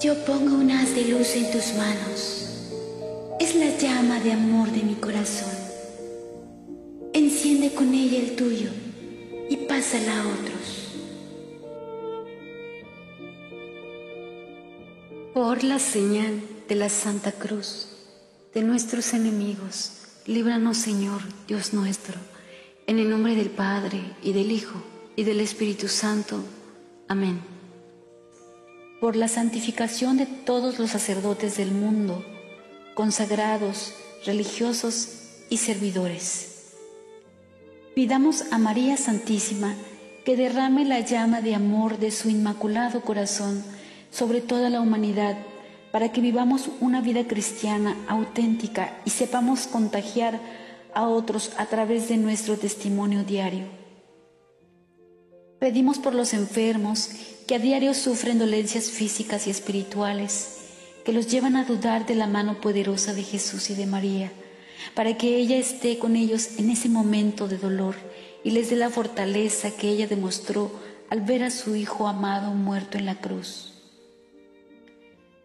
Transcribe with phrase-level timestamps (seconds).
[0.00, 2.46] Yo pongo un haz de luz en tus manos.
[3.40, 5.52] Es la llama de amor de mi corazón.
[7.12, 8.70] Enciende con ella el tuyo
[9.50, 10.94] y pásala a otros.
[15.34, 17.88] Por la señal de la Santa Cruz
[18.54, 19.94] de nuestros enemigos,
[20.26, 22.14] líbranos Señor, Dios nuestro,
[22.86, 24.80] en el nombre del Padre y del Hijo
[25.16, 26.40] y del Espíritu Santo.
[27.08, 27.57] Amén
[29.00, 32.24] por la santificación de todos los sacerdotes del mundo,
[32.94, 35.10] consagrados, religiosos
[35.50, 36.74] y servidores.
[37.94, 39.74] Pidamos a María Santísima
[40.24, 43.64] que derrame la llama de amor de su inmaculado corazón
[44.10, 45.36] sobre toda la humanidad
[45.92, 50.38] para que vivamos una vida cristiana auténtica y sepamos contagiar
[50.94, 53.66] a otros a través de nuestro testimonio diario.
[55.58, 57.10] Pedimos por los enfermos
[57.48, 60.58] que a diario sufren dolencias físicas y espirituales,
[61.02, 64.30] que los llevan a dudar de la mano poderosa de Jesús y de María,
[64.94, 67.94] para que ella esté con ellos en ese momento de dolor
[68.44, 70.70] y les dé la fortaleza que ella demostró
[71.08, 73.72] al ver a su Hijo amado muerto en la cruz.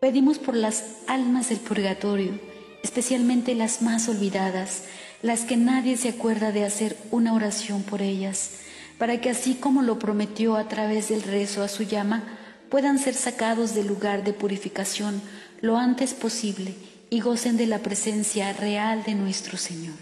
[0.02, 2.38] Pedimos por las almas del purgatorio,
[2.84, 4.84] especialmente las más olvidadas,
[5.22, 8.59] las que nadie se acuerda de hacer una oración por ellas,
[8.98, 12.24] para que así como lo prometió a través del rezo a su llama,
[12.70, 15.22] puedan ser sacados del lugar de purificación
[15.62, 16.74] lo antes posible
[17.10, 19.96] y gocen de la presencia real de nuestro Señor.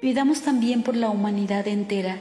[0.00, 2.18] Pidamos también por la humanidad entera,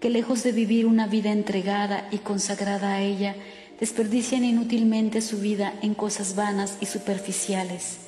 [0.00, 3.36] que lejos de vivir una vida entregada y consagrada a ella,
[3.80, 8.07] desperdicien inútilmente su vida en cosas vanas y superficiales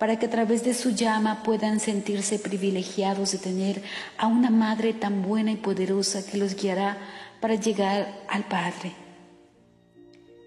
[0.00, 3.82] para que a través de su llama puedan sentirse privilegiados de tener
[4.16, 6.96] a una madre tan buena y poderosa que los guiará
[7.38, 8.92] para llegar al Padre.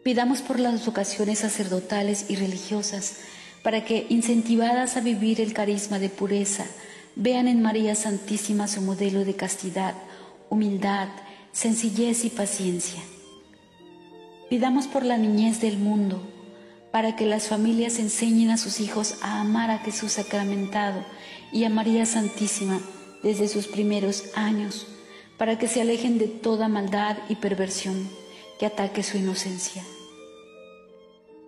[0.03, 3.17] Pidamos por las vocaciones sacerdotales y religiosas,
[3.61, 6.65] para que, incentivadas a vivir el carisma de pureza,
[7.15, 9.93] vean en María Santísima su modelo de castidad,
[10.49, 11.09] humildad,
[11.52, 13.02] sencillez y paciencia.
[14.49, 16.33] Pidamos por la niñez del mundo,
[16.93, 21.04] para que las familias enseñen a sus hijos a amar a Jesús sacramentado
[21.52, 22.80] y a María Santísima
[23.23, 24.86] desde sus primeros años,
[25.39, 28.08] para que se alejen de toda maldad y perversión
[28.59, 29.83] que ataque su inocencia.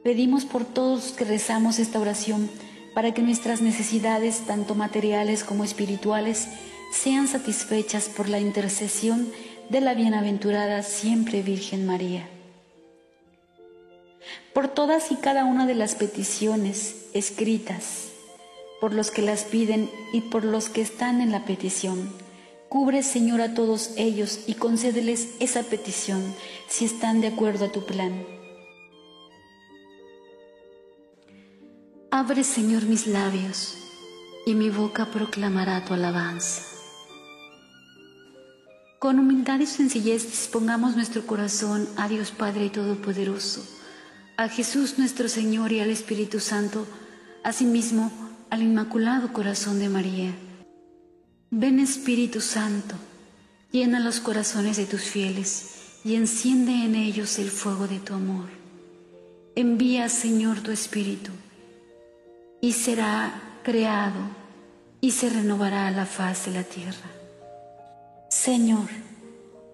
[0.04, 2.50] Pedimos por todos que rezamos esta oración
[2.96, 6.48] para que nuestras necesidades, tanto materiales como espirituales,
[6.92, 9.32] sean satisfechas por la intercesión
[9.70, 12.28] de la bienaventurada siempre Virgen María
[14.54, 18.10] por todas y cada una de las peticiones escritas,
[18.80, 22.14] por los que las piden y por los que están en la petición.
[22.70, 26.22] Cubre, Señor, a todos ellos y concédeles esa petición
[26.68, 28.26] si están de acuerdo a tu plan.
[32.12, 33.78] Abre, Señor, mis labios
[34.46, 36.64] y mi boca proclamará tu alabanza.
[39.00, 43.76] Con humildad y sencillez dispongamos nuestro corazón a Dios Padre Todopoderoso
[44.38, 46.86] a Jesús nuestro Señor y al Espíritu Santo,
[47.44, 48.12] asimismo
[48.50, 50.34] al Inmaculado Corazón de María.
[51.52, 52.96] Ven Espíritu Santo,
[53.72, 58.50] llena los corazones de tus fieles y enciende en ellos el fuego de tu amor.
[59.56, 61.32] Envía, Señor, tu Espíritu,
[62.60, 64.20] y será creado
[65.00, 67.10] y se renovará la faz de la tierra.
[68.30, 68.90] Señor,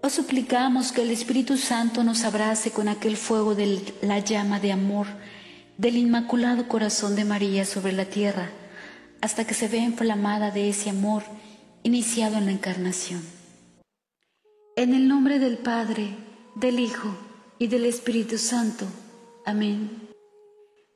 [0.03, 4.71] os suplicamos que el Espíritu Santo nos abrace con aquel fuego de la llama de
[4.71, 5.07] amor
[5.77, 8.49] del Inmaculado Corazón de María sobre la tierra,
[9.21, 11.23] hasta que se vea inflamada de ese amor
[11.83, 13.21] iniciado en la encarnación.
[14.75, 16.15] En el nombre del Padre,
[16.55, 17.15] del Hijo
[17.59, 18.85] y del Espíritu Santo.
[19.45, 20.09] Amén.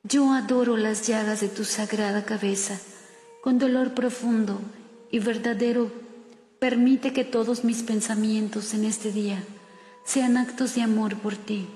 [0.02, 2.78] Yo adoro las llagas de tu sagrada cabeza
[3.42, 4.60] con dolor profundo
[5.10, 6.05] y verdadero
[6.58, 9.44] Permite que todos mis pensamientos en este día
[10.04, 11.66] sean actos de amor por ti.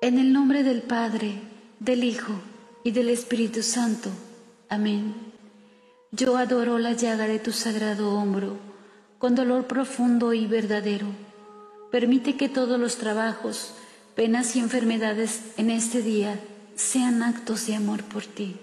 [0.00, 1.34] En el nombre del Padre,
[1.80, 2.32] del Hijo
[2.82, 4.08] y del Espíritu Santo.
[4.70, 5.14] Amén.
[6.12, 8.56] Yo adoro la llaga de tu sagrado hombro
[9.18, 11.06] con dolor profundo y verdadero.
[11.90, 13.74] Permite que todos los trabajos,
[14.14, 16.40] penas y enfermedades en este día
[16.74, 18.56] sean actos de amor por ti.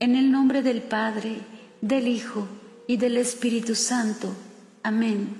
[0.00, 1.36] En el nombre del Padre,
[1.82, 2.48] del Hijo
[2.86, 4.28] y del Espíritu Santo.
[4.82, 5.36] Amén.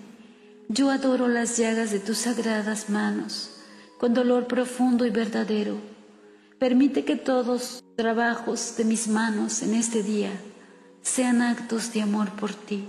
[0.68, 3.50] Yo adoro las llagas de tus sagradas manos,
[3.98, 5.76] con dolor profundo y verdadero.
[6.58, 10.30] Permite que todos los trabajos de mis manos en este día
[11.02, 12.84] sean actos de amor por ti.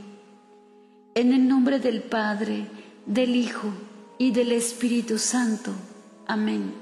[1.15, 2.67] En el nombre del Padre,
[3.05, 3.73] del Hijo
[4.17, 5.71] y del Espíritu Santo.
[6.27, 6.73] Amén.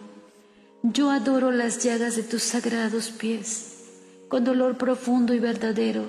[0.83, 3.67] Yo adoro las llagas de tus sagrados pies.
[4.27, 6.06] Con dolor profundo y verdadero,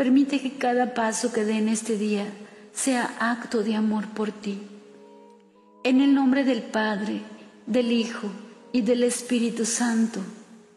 [0.00, 2.24] permite que cada paso que dé en este día
[2.72, 4.58] sea acto de amor por ti.
[5.84, 7.20] En el nombre del Padre,
[7.66, 8.26] del Hijo
[8.72, 10.20] y del Espíritu Santo.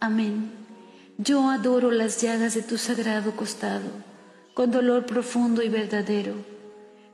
[0.01, 0.51] Amén.
[1.17, 3.89] Yo adoro las llagas de tu sagrado costado,
[4.53, 6.33] con dolor profundo y verdadero.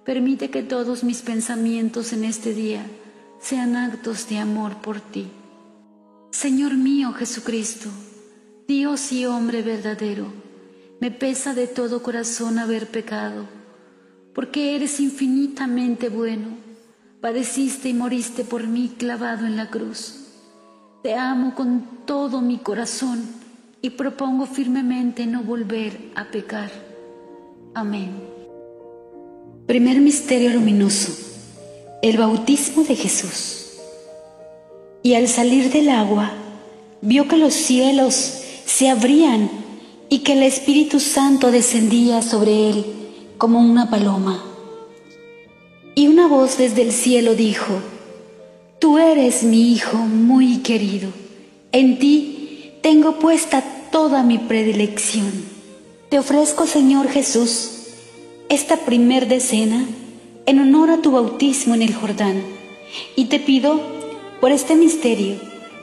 [0.03, 2.81] Permite que todos mis pensamientos en este día
[3.39, 5.27] sean actos de amor por ti.
[6.31, 7.89] Señor mío Jesucristo,
[8.67, 10.49] Dios y hombre verdadero,
[11.00, 13.46] me pesa de todo corazón haber pecado,
[14.34, 16.57] porque eres infinitamente bueno,
[17.22, 20.25] padeciste y moriste por mí clavado en la cruz.
[21.01, 23.24] Te amo con todo mi corazón
[23.81, 26.69] y propongo firmemente no volver a pecar.
[27.74, 28.12] Amén.
[29.66, 31.13] Primer Misterio Luminoso.
[32.02, 33.78] El bautismo de Jesús.
[35.04, 36.31] Y al salir del agua,
[37.02, 39.58] vio que los cielos se abrían
[40.09, 42.85] y que el Espíritu Santo descendía sobre él
[43.38, 44.44] como una paloma.
[45.95, 47.79] Y una voz desde el cielo dijo,
[48.79, 51.09] Tú eres mi Hijo muy querido,
[51.71, 55.31] en ti tengo puesta toda mi predilección.
[56.09, 57.71] Te ofrezco, Señor Jesús,
[58.50, 59.85] esta primer decena
[60.45, 62.41] en honor a tu bautismo en el Jordán,
[63.15, 63.79] y te pido
[64.41, 65.35] por este misterio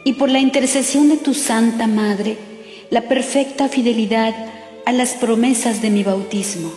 [0.02, 2.36] y por la intercesión de tu Santa Madre,
[2.90, 4.34] la perfecta fidelidad
[4.84, 6.72] a las promesas de mi bautismo.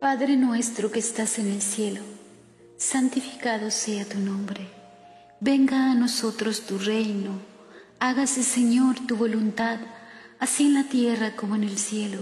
[0.00, 2.00] Padre nuestro que estás en el cielo,
[2.76, 4.66] santificado sea tu nombre.
[5.40, 7.40] Venga a nosotros tu reino.
[8.00, 9.78] Hágase, Señor, tu voluntad,
[10.38, 12.20] así en la tierra como en el cielo.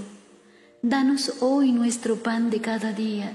[0.82, 3.32] Danos hoy nuestro pan de cada día.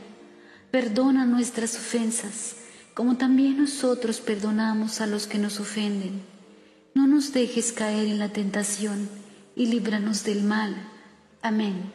[0.72, 2.56] Perdona nuestras ofensas
[2.98, 6.20] como también nosotros perdonamos a los que nos ofenden.
[6.98, 9.08] No nos dejes caer en la tentación
[9.56, 10.76] y líbranos del mal.
[11.44, 11.92] Amén.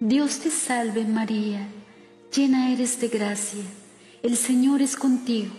[0.00, 1.66] Dios te salve María,
[2.30, 3.64] llena eres de gracia,
[4.22, 5.50] el Señor es contigo.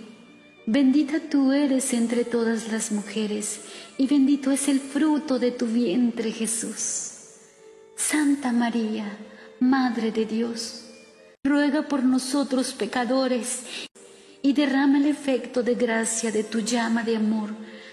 [0.67, 3.61] Bendita tú eres entre todas las mujeres,
[3.97, 7.13] y bendito es el fruto de tu vientre Jesús.
[7.95, 9.17] Santa María,
[9.59, 10.91] Madre de Dios,
[11.43, 13.61] ruega por nosotros pecadores
[14.43, 17.49] y derrama el efecto de gracia de tu llama de amor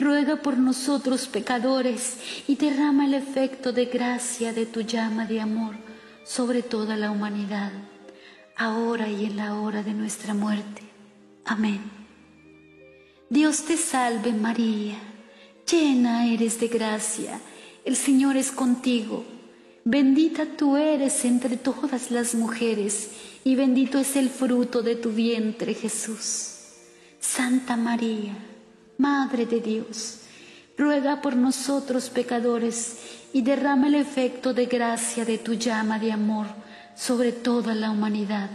[0.00, 2.16] ruega por nosotros pecadores
[2.48, 5.76] y derrama el efecto de gracia de tu llama de amor
[6.24, 7.70] sobre toda la humanidad,
[8.56, 10.82] ahora y en la hora de nuestra muerte.
[11.44, 11.80] Amén.
[13.28, 14.96] Dios te salve María,
[15.70, 17.40] llena eres de gracia,
[17.84, 19.24] el Señor es contigo.
[19.84, 23.10] Bendita tú eres entre todas las mujeres,
[23.44, 26.56] y bendito es el fruto de tu vientre, Jesús.
[27.18, 28.34] Santa María,
[29.00, 30.18] Madre de Dios,
[30.76, 32.98] ruega por nosotros pecadores
[33.32, 36.46] y derrama el efecto de gracia de tu llama de amor
[36.94, 38.50] sobre toda la humanidad,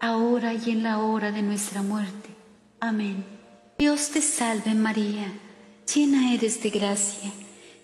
[0.00, 2.28] ahora y en la hora de nuestra muerte.
[2.78, 3.24] Amén.
[3.76, 5.32] Dios te salve María,
[5.92, 7.32] llena eres de gracia,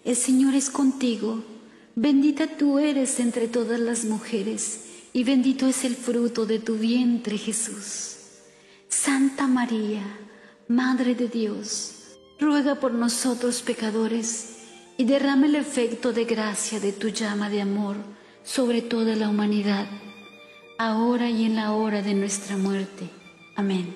[0.04, 1.42] el Señor es contigo,
[1.96, 7.36] bendita tú eres entre todas las mujeres, y bendito es el fruto de tu vientre
[7.36, 8.14] Jesús.
[8.88, 10.04] Santa María,
[10.70, 11.94] Madre de Dios,
[12.38, 14.58] ruega por nosotros pecadores
[14.96, 17.96] y derrama el efecto de gracia de tu llama de amor
[18.44, 19.88] sobre toda la humanidad,
[20.78, 23.10] ahora y en la hora de nuestra muerte.
[23.56, 23.92] Amén.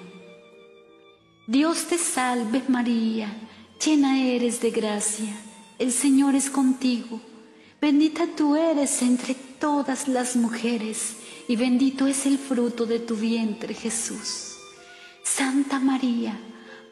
[1.46, 3.32] Dios te salve María,
[3.80, 5.32] llena eres de gracia,
[5.78, 7.20] el Señor es contigo,
[7.80, 13.74] bendita tú eres entre todas las mujeres y bendito es el fruto de tu vientre
[13.74, 14.56] Jesús.
[15.22, 16.36] Santa María,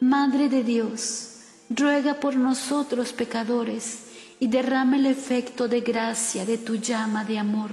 [0.03, 1.29] Madre de Dios,
[1.69, 3.99] ruega por nosotros pecadores
[4.37, 7.71] y derrama el efecto de gracia de tu llama de amor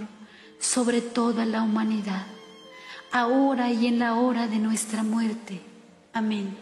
[0.61, 2.27] sobre toda la humanidad,
[3.11, 5.61] ahora y en la hora de nuestra muerte.
[6.13, 6.57] Amén.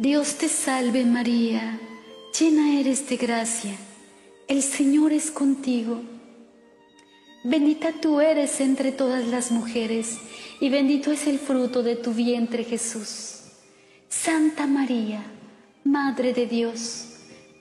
[0.00, 1.78] Dios te salve María,
[2.36, 3.76] llena eres de gracia,
[4.48, 6.02] el Señor es contigo.
[7.44, 10.18] Bendita tú eres entre todas las mujeres
[10.60, 13.37] y bendito es el fruto de tu vientre Jesús.
[14.08, 15.22] Santa María,
[15.84, 17.08] Madre de Dios,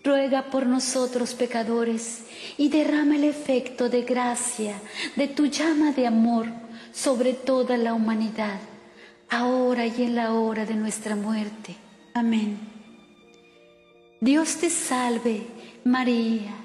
[0.04, 2.24] ruega por nosotros pecadores
[2.58, 4.82] y derrama el efecto de gracia
[5.16, 6.48] de tu llama de amor
[6.94, 8.60] sobre toda la humanidad,
[9.30, 11.76] ahora y en la hora de nuestra muerte.
[12.14, 12.58] Amén.
[14.22, 15.46] Dios te salve,
[15.84, 16.56] María,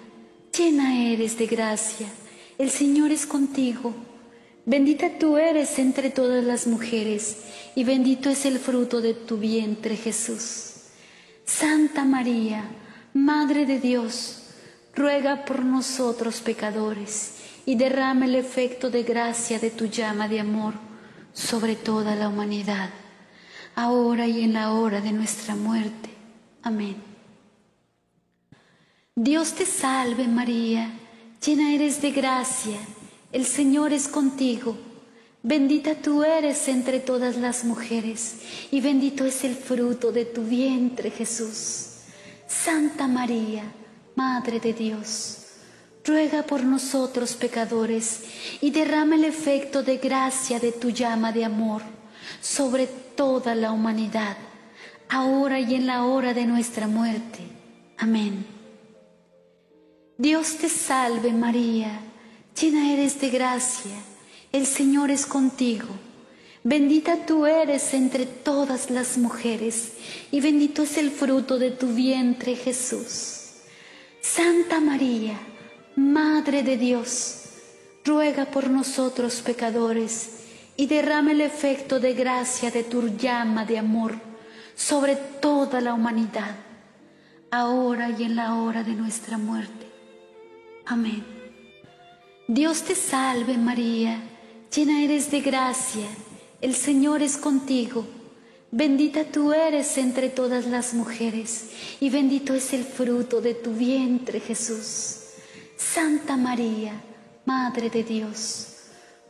[0.57, 2.07] llena eres de gracia,
[2.57, 3.93] el Señor es contigo.
[4.65, 7.39] Bendita tú eres entre todas las mujeres,
[7.75, 10.75] y bendito es el fruto de tu vientre, Jesús.
[11.45, 12.65] Santa María,
[13.15, 14.43] Madre de Dios,
[14.95, 17.35] ruega por nosotros pecadores
[17.67, 20.75] y derrama el efecto de gracia de tu llama de amor
[21.33, 22.91] sobre toda la humanidad,
[23.75, 26.11] ahora y en la hora de nuestra muerte.
[26.63, 26.97] Amén.
[29.15, 30.91] Dios te salve María,
[31.45, 32.79] llena eres de gracia,
[33.33, 34.77] el Señor es contigo.
[35.43, 38.37] Bendita tú eres entre todas las mujeres,
[38.71, 41.87] y bendito es el fruto de tu vientre, Jesús.
[42.47, 43.65] Santa María,
[44.15, 45.39] Madre de Dios,
[46.05, 48.25] ruega por nosotros pecadores
[48.61, 51.83] y derrama el efecto de gracia de tu llama de amor
[52.41, 54.37] sobre toda la humanidad,
[55.09, 57.41] ahora y en la hora de nuestra muerte.
[57.99, 58.47] Amén.
[60.19, 62.01] Dios te salve María,
[62.61, 63.93] llena eres de gracia,
[64.53, 65.89] el Señor es contigo.
[66.65, 69.95] Bendita tú eres entre todas las mujeres,
[70.31, 73.43] y bendito es el fruto de tu vientre, Jesús.
[74.21, 75.39] Santa María,
[75.97, 77.41] Madre de Dios,
[78.05, 80.43] ruega por nosotros pecadores,
[80.77, 84.15] y derrama el efecto de gracia de tu llama de amor
[84.75, 86.57] sobre toda la humanidad,
[87.51, 89.87] ahora y en la hora de nuestra muerte.
[90.87, 91.32] Amén.
[92.49, 94.21] Dios te salve María,
[94.71, 96.07] llena eres de gracia
[96.63, 98.07] el Señor es contigo.
[98.71, 104.39] Bendita tú eres entre todas las mujeres, y bendito es el fruto de tu vientre,
[104.39, 105.17] Jesús.
[105.77, 107.03] Santa María,
[107.45, 108.69] Madre de Dios,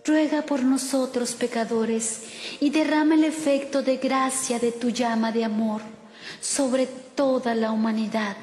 [0.04, 2.24] ruega por nosotros pecadores,
[2.60, 5.80] y derrama el efecto de gracia de tu llama de amor
[6.42, 8.36] sobre toda la humanidad,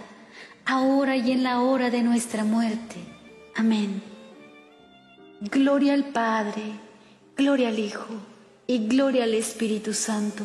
[0.66, 2.96] ahora y en la hora de nuestra muerte.
[3.56, 4.09] Amén.
[5.42, 6.64] Gloria al Padre,
[7.38, 8.08] gloria al Hijo
[8.68, 10.44] y gloria al Espíritu Santo,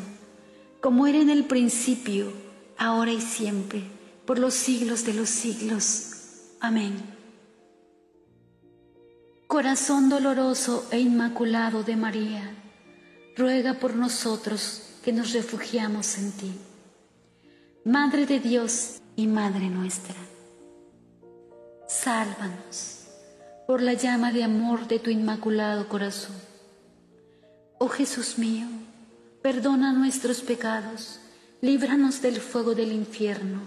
[0.81, 2.33] como era en el principio,
[2.79, 3.83] ahora y siempre,
[4.25, 6.13] por los siglos de los siglos.
[6.61, 6.95] Amén.
[9.49, 12.55] Corazón doloroso e inmaculado de María,
[13.37, 16.53] ruega por nosotros que nos refugiamos en ti.
[17.85, 20.15] Madre de Dios y Madre nuestra,
[21.89, 23.04] sálvanos
[23.67, 26.35] por la llama de amor de tu inmaculado corazón
[27.79, 28.67] Oh Jesús mío,
[29.43, 31.19] perdona nuestros pecados,
[31.61, 33.61] líbranos del fuego del infierno,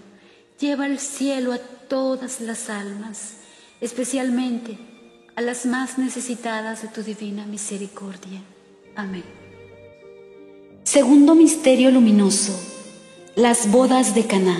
[0.58, 3.34] lleva al cielo a todas las almas,
[3.80, 4.78] especialmente
[5.36, 8.42] a las más necesitadas de tu divina misericordia.
[8.96, 9.24] Amén.
[10.82, 12.58] Segundo misterio luminoso,
[13.36, 14.58] las bodas de Caná.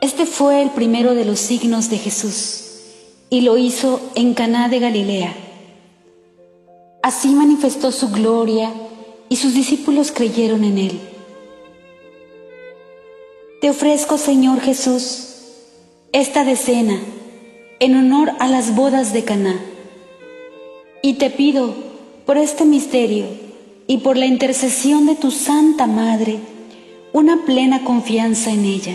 [0.00, 2.71] Este fue el primero de los signos de Jesús
[3.32, 5.34] y lo hizo en Caná de Galilea
[7.02, 8.70] Así manifestó su gloria
[9.28, 11.00] y sus discípulos creyeron en él.
[13.60, 15.30] Te ofrezco, Señor Jesús,
[16.12, 17.00] esta decena
[17.80, 19.60] en honor a las bodas de Caná.
[21.02, 21.74] Y te pido
[22.24, 23.26] por este misterio
[23.88, 26.38] y por la intercesión de tu Santa Madre
[27.12, 28.94] una plena confianza en ella.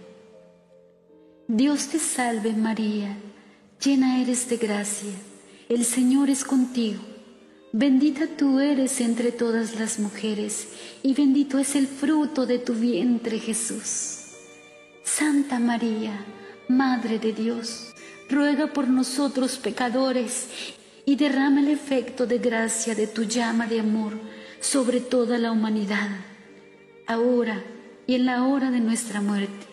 [1.53, 3.17] Dios te salve María,
[3.83, 5.11] llena eres de gracia,
[5.67, 7.01] el Señor es contigo
[7.73, 10.69] Bendita tú eres entre todas las mujeres,
[11.03, 14.27] y bendito es el fruto de tu vientre Jesús.
[15.03, 16.25] Santa María,
[16.69, 17.93] Madre de Dios,
[18.29, 20.47] ruega por nosotros pecadores,
[21.05, 24.13] y derrama el efecto de gracia de tu llama de amor
[24.61, 26.11] sobre toda la humanidad,
[27.07, 27.61] ahora
[28.07, 29.65] y en la hora de nuestra muerte.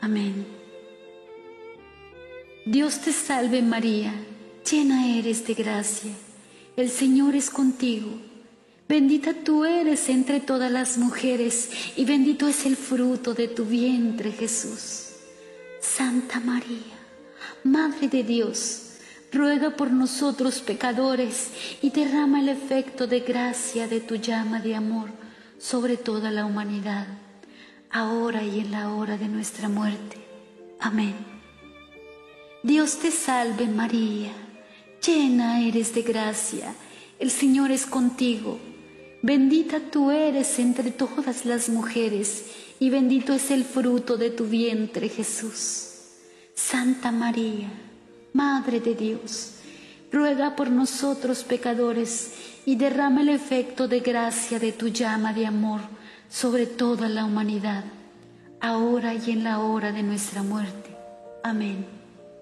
[0.00, 0.55] Amén.
[2.66, 4.12] Dios te salve María,
[4.70, 6.12] llena eres de gracia
[6.76, 8.10] el Señor es contigo.
[8.86, 14.30] Bendita tú eres entre todas las mujeres y bendito es el fruto de tu vientre,
[14.30, 15.14] Jesús.
[15.80, 16.98] Santa María,
[17.64, 18.98] Madre de Dios,
[19.32, 21.48] ruega por nosotros pecadores
[21.80, 25.08] y derrama el efecto de gracia de tu llama de amor
[25.58, 27.06] sobre toda la humanidad,
[27.90, 30.18] ahora y en la hora de nuestra muerte.
[30.78, 31.35] Amén.
[32.62, 34.32] Dios te salve María,
[35.04, 36.74] llena eres de gracia,
[37.18, 38.58] el Señor es contigo,
[39.22, 42.46] bendita tú eres entre todas las mujeres,
[42.78, 45.86] y bendito es el fruto de tu vientre Jesús.
[46.54, 47.68] Santa María,
[48.32, 49.52] Madre de Dios,
[50.12, 52.32] ruega por nosotros pecadores
[52.66, 55.80] y derrama el efecto de gracia de tu llama de amor
[56.28, 57.84] sobre toda la humanidad,
[58.60, 60.94] ahora y en la hora de nuestra muerte.
[61.42, 61.95] Amén.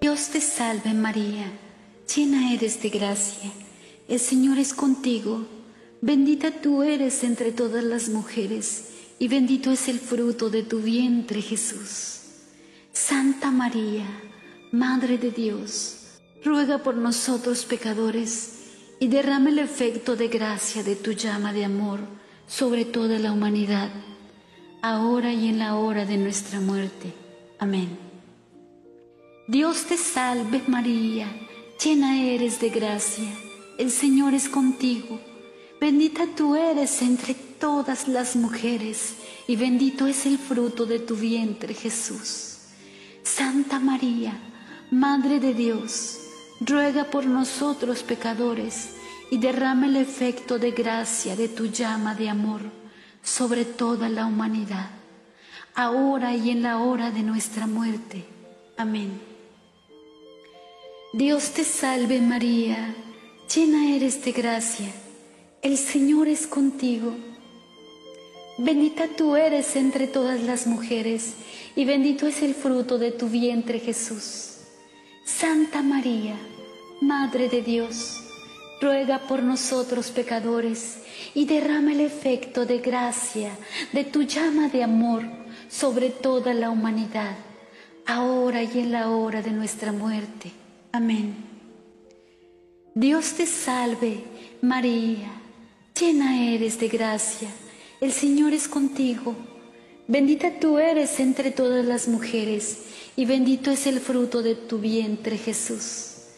[0.05, 1.51] Dios te salve María,
[2.15, 3.51] llena eres de gracia,
[4.07, 5.47] el Señor es contigo,
[5.99, 11.41] bendita tú eres entre todas las mujeres, y bendito es el fruto de tu vientre
[11.41, 12.19] Jesús.
[12.93, 14.05] Santa María,
[14.71, 18.59] Madre de Dios, ruega por nosotros pecadores
[18.99, 22.01] y derrama el efecto de gracia de tu llama de amor
[22.45, 23.89] sobre toda la humanidad,
[24.83, 27.11] ahora y en la hora de nuestra muerte.
[27.57, 28.04] Amén.
[29.47, 31.27] Dios te salve María,
[31.83, 33.31] llena eres de gracia,
[33.77, 35.19] el Señor es contigo,
[35.79, 39.13] bendita tú eres entre todas las mujeres
[39.47, 42.57] y bendito es el fruto de tu vientre Jesús.
[43.21, 44.33] Santa María,
[44.89, 46.17] Madre de Dios,
[46.59, 48.95] ruega por nosotros pecadores
[49.29, 52.61] y derrama el efecto de gracia de tu llama de amor
[53.21, 54.89] sobre toda la humanidad,
[55.75, 58.25] ahora y en la hora de nuestra muerte.
[58.75, 59.34] Amén.
[61.17, 62.93] Dios te salve María,
[63.55, 64.91] llena eres de gracia,
[65.61, 67.15] el Señor es contigo.
[68.57, 71.35] Bendita tú eres entre todas las mujeres
[71.73, 74.57] y bendito es el fruto de tu vientre Jesús.
[75.23, 76.35] Santa María,
[76.99, 78.21] Madre de Dios,
[78.81, 80.97] ruega por nosotros pecadores
[81.33, 83.51] y derrama el efecto de gracia
[83.93, 85.23] de tu llama de amor
[85.69, 87.37] sobre toda la humanidad,
[88.05, 90.64] ahora y en la hora de nuestra muerte.
[90.95, 91.35] Amén.
[92.93, 94.23] Dios te salve,
[94.61, 95.29] María,
[95.99, 97.49] llena eres de gracia,
[97.99, 99.35] el Señor es contigo,
[100.07, 102.83] bendita tú eres entre todas las mujeres
[103.17, 106.29] y bendito es el fruto de tu vientre Jesús.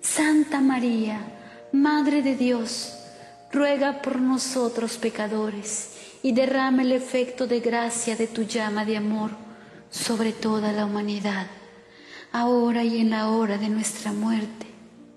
[0.00, 2.92] Santa María, Madre de Dios,
[3.52, 5.90] ruega por nosotros pecadores
[6.24, 9.30] y derrama el efecto de gracia de tu llama de amor
[9.88, 11.46] sobre toda la humanidad,
[12.32, 14.66] ahora y en la hora de nuestra muerte.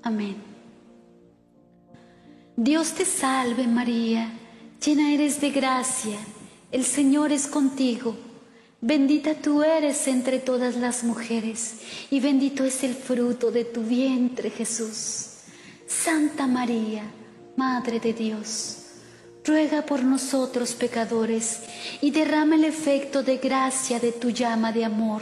[0.02, 0.36] Amén.
[2.56, 4.32] Dios te salve María,
[4.84, 6.18] llena eres de gracia,
[6.72, 8.16] el Señor es contigo
[8.86, 11.76] Bendita tú eres entre todas las mujeres,
[12.12, 15.28] y bendito es el fruto de tu vientre, Jesús.
[15.88, 17.04] Santa María,
[17.56, 18.80] Madre de Dios,
[19.46, 21.62] ruega por nosotros pecadores,
[22.02, 25.22] y derrama el efecto de gracia de tu llama de amor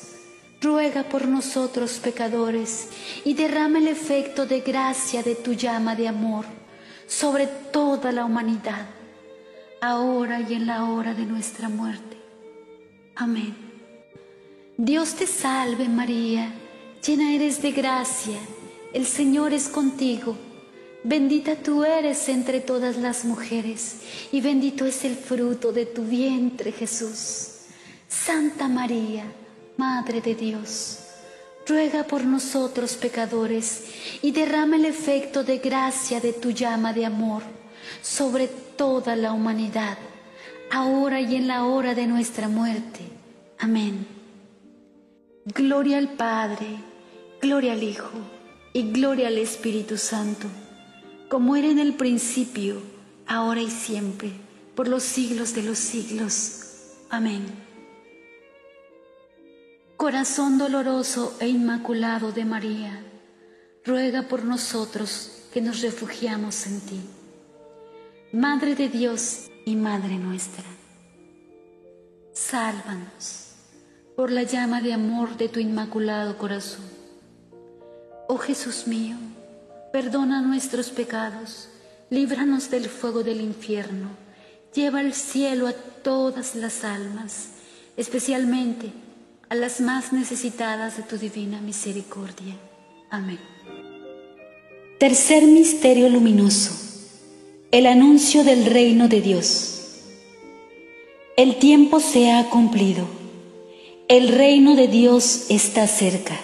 [0.61, 2.89] ruega por nosotros pecadores,
[3.25, 6.45] y derrama el efecto de gracia de tu llama de amor
[7.07, 8.87] sobre toda la humanidad,
[9.81, 12.17] ahora y en la hora de nuestra muerte.
[13.15, 13.55] Amén.
[14.77, 16.53] Dios te salve María
[17.05, 18.37] llena eres de gracia,
[18.93, 20.37] el Señor es contigo.
[21.03, 26.71] Bendita tú eres entre todas las mujeres, y bendito es el fruto de tu vientre,
[26.71, 27.47] Jesús.
[28.07, 29.23] Santa María,
[29.81, 30.99] Madre de Dios,
[31.65, 33.85] ruega por nosotros pecadores,
[34.21, 37.41] y derrama el efecto de gracia de tu llama de amor
[38.03, 39.97] sobre toda la humanidad,
[40.69, 42.99] ahora y en la hora de nuestra muerte.
[43.57, 44.05] Amén.
[45.45, 46.91] Gloria al Padre
[47.41, 48.11] Gloria al Hijo
[48.71, 50.45] y gloria al Espíritu Santo,
[51.27, 52.83] como era en el principio,
[53.25, 54.29] ahora y siempre,
[54.75, 56.59] por los siglos de los siglos.
[57.09, 57.70] Amén.
[60.01, 63.03] Corazón doloroso e inmaculado de María,
[63.85, 67.01] ruega por nosotros que nos refugiamos en ti.
[68.33, 70.63] Madre de Dios y Madre nuestra,
[72.33, 73.53] sálvanos
[74.15, 76.89] por la llama de amor de tu inmaculado corazón
[78.27, 79.17] Oh Jesús mío,
[79.93, 81.69] Perdona nuestros pecados,
[82.09, 84.09] líbranos del fuego del infierno,
[84.73, 87.49] lleva al cielo a todas las almas,
[87.97, 88.91] especialmente
[89.51, 92.55] a las más necesitadas de tu divina misericordia.
[93.09, 93.37] Amén.
[94.97, 96.71] Tercer misterio luminoso.
[97.69, 100.03] El anuncio del reino de Dios.
[101.35, 103.05] El tiempo se ha cumplido.
[104.07, 106.39] El reino de Dios está cerca.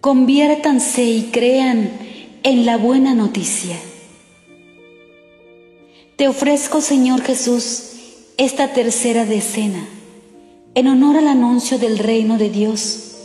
[0.00, 1.88] Conviértanse y crean
[2.42, 3.76] en la buena noticia.
[6.16, 7.92] Te ofrezco, Señor Jesús,
[8.36, 9.97] esta tercera decena
[10.74, 13.16] en honor al anuncio del reino de Dios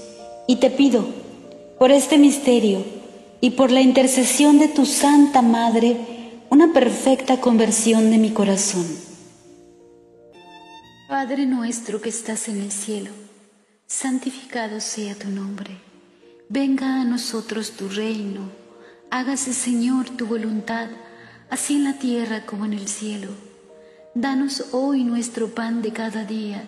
[0.47, 1.05] y te pido
[1.77, 2.83] por este misterio
[3.41, 5.97] y por la intercesión de tu Santa Madre
[6.49, 8.85] una perfecta conversión de mi corazón.
[11.07, 13.11] Padre nuestro que estás en el cielo,
[13.87, 15.77] santificado sea tu nombre.
[16.49, 18.49] Venga a nosotros tu reino.
[19.09, 20.87] Hágase, Señor, tu voluntad,
[21.49, 23.29] así en la tierra como en el cielo.
[24.15, 26.67] Danos hoy nuestro pan de cada día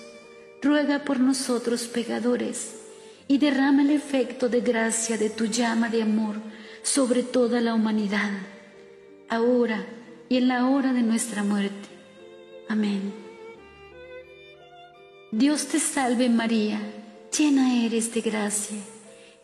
[0.61, 2.75] ruega por nosotros pecadores,
[3.27, 6.35] y derrama el efecto de gracia de tu llama de amor
[6.83, 8.31] sobre toda la humanidad,
[9.29, 9.85] ahora
[10.27, 11.87] y en la hora de nuestra muerte.
[12.67, 13.13] Amén.
[15.31, 16.81] Dios te salve María,
[17.37, 18.77] llena eres de gracia,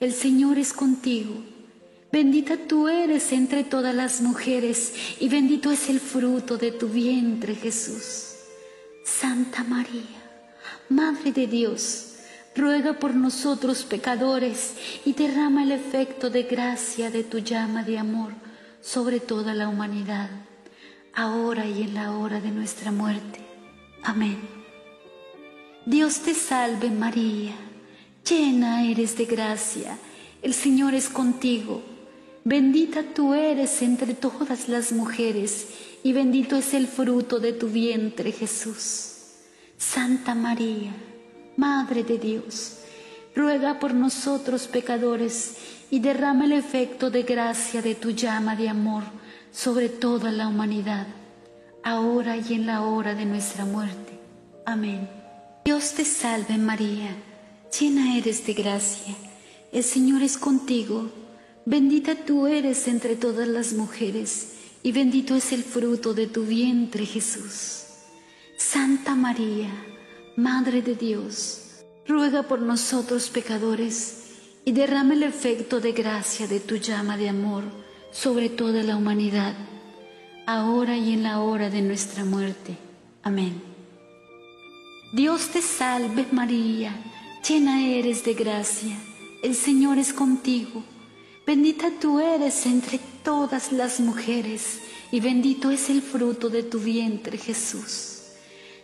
[0.01, 1.33] el Señor es contigo.
[2.11, 7.55] Bendita tú eres entre todas las mujeres y bendito es el fruto de tu vientre
[7.55, 8.33] Jesús.
[9.05, 10.16] Santa María
[10.89, 12.13] Madre de Dios,
[12.55, 14.73] ruega por nosotros pecadores
[15.03, 18.31] y derrama el efecto de gracia de tu llama de amor
[18.81, 20.29] sobre toda la humanidad,
[21.13, 23.41] ahora y en la hora de nuestra muerte.
[24.01, 24.39] Amén.
[25.85, 27.55] Dios te salve María,
[28.27, 29.97] llena eres de gracia,
[30.41, 31.81] el Señor es contigo,
[32.45, 35.67] bendita tú eres entre todas las mujeres
[36.01, 39.06] y bendito es el fruto de tu vientre Jesús.
[39.77, 40.91] Santa María,
[41.55, 42.77] Madre de Dios,
[43.35, 45.55] ruega por nosotros pecadores
[45.91, 49.03] y derrama el efecto de gracia de tu llama de amor
[49.51, 51.05] sobre toda la humanidad,
[51.83, 54.19] ahora y en la hora de nuestra muerte.
[54.65, 55.07] Amén.
[55.63, 57.15] Dios te salve María,
[57.79, 59.15] llena eres de gracia,
[59.71, 61.11] el Señor es contigo,
[61.65, 67.05] bendita tú eres entre todas las mujeres, y bendito es el fruto de tu vientre
[67.05, 67.86] Jesús.
[68.57, 69.69] Santa María,
[70.35, 74.31] Madre de Dios, ruega por nosotros pecadores
[74.65, 77.63] y derrama el efecto de gracia de tu llama de amor
[78.11, 79.53] sobre toda la humanidad,
[80.47, 82.75] ahora y en la hora de nuestra muerte.
[83.21, 83.61] Amén.
[85.13, 86.95] Dios te salve María,
[87.47, 88.97] llena eres de gracia,
[89.43, 90.83] el Señor es contigo,
[91.45, 94.79] bendita tú eres entre todas las mujeres
[95.11, 98.16] y bendito es el fruto de tu vientre Jesús.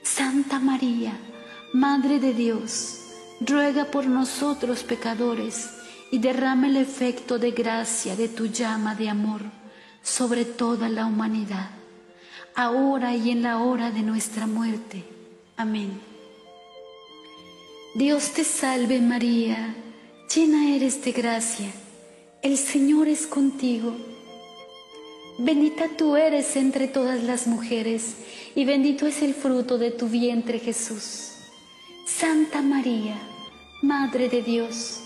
[0.03, 1.17] Santa María,
[1.71, 2.99] Madre de Dios,
[3.39, 5.69] ruega por nosotros pecadores
[6.11, 9.41] y derrama el efecto de gracia de tu llama de amor
[10.03, 11.69] sobre toda la humanidad,
[12.53, 15.03] ahora y en la hora de nuestra muerte.
[15.55, 15.99] Amén.
[17.95, 19.73] Dios te salve María,
[20.33, 21.71] llena eres de gracia,
[22.41, 23.95] el Señor es contigo
[25.37, 28.17] Bendita tú eres entre todas las mujeres,
[28.53, 31.31] y bendito es el fruto de tu vientre Jesús.
[32.05, 33.17] Santa María,
[33.81, 35.01] Madre de Dios,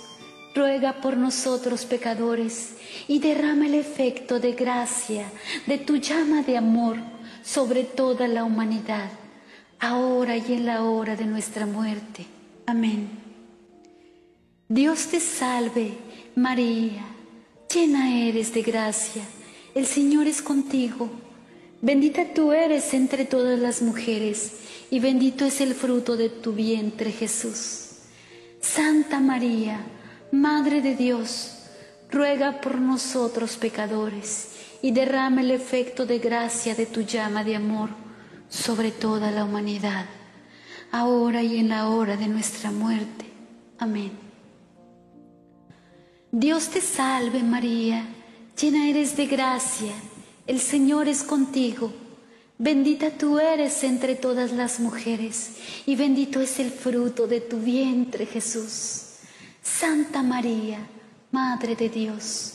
[0.53, 2.73] ruega por nosotros pecadores,
[3.07, 5.31] y derrama el efecto de gracia
[5.65, 6.97] de tu llama de amor
[7.41, 9.09] sobre toda la humanidad,
[9.79, 12.25] ahora y en la hora de nuestra muerte.
[12.65, 13.09] Amén.
[14.67, 15.93] Dios te salve,
[16.35, 17.05] María,
[17.73, 19.23] llena eres de gracia
[19.77, 21.09] el Señor es contigo.
[21.81, 24.53] Bendita tú eres entre todas las mujeres,
[24.89, 27.89] y bendito es el fruto de tu vientre, Jesús.
[28.59, 29.85] Santa María,
[30.31, 31.59] Madre de Dios,
[32.09, 34.49] ruega por nosotros pecadores,
[34.81, 37.89] y derrama el efecto de gracia de tu llama de amor
[38.49, 40.05] sobre toda la humanidad,
[40.91, 43.25] ahora y en la hora de nuestra muerte.
[43.77, 44.11] Amén.
[46.31, 48.16] Dios te salve María
[48.59, 49.93] llena eres de gracia,
[50.47, 51.93] el Señor es contigo.
[52.57, 58.25] Bendita tú eres entre todas las mujeres, y bendito es el fruto de tu vientre,
[58.25, 59.03] Jesús.
[59.61, 60.79] Santa María,
[61.29, 62.53] Madre de Dios,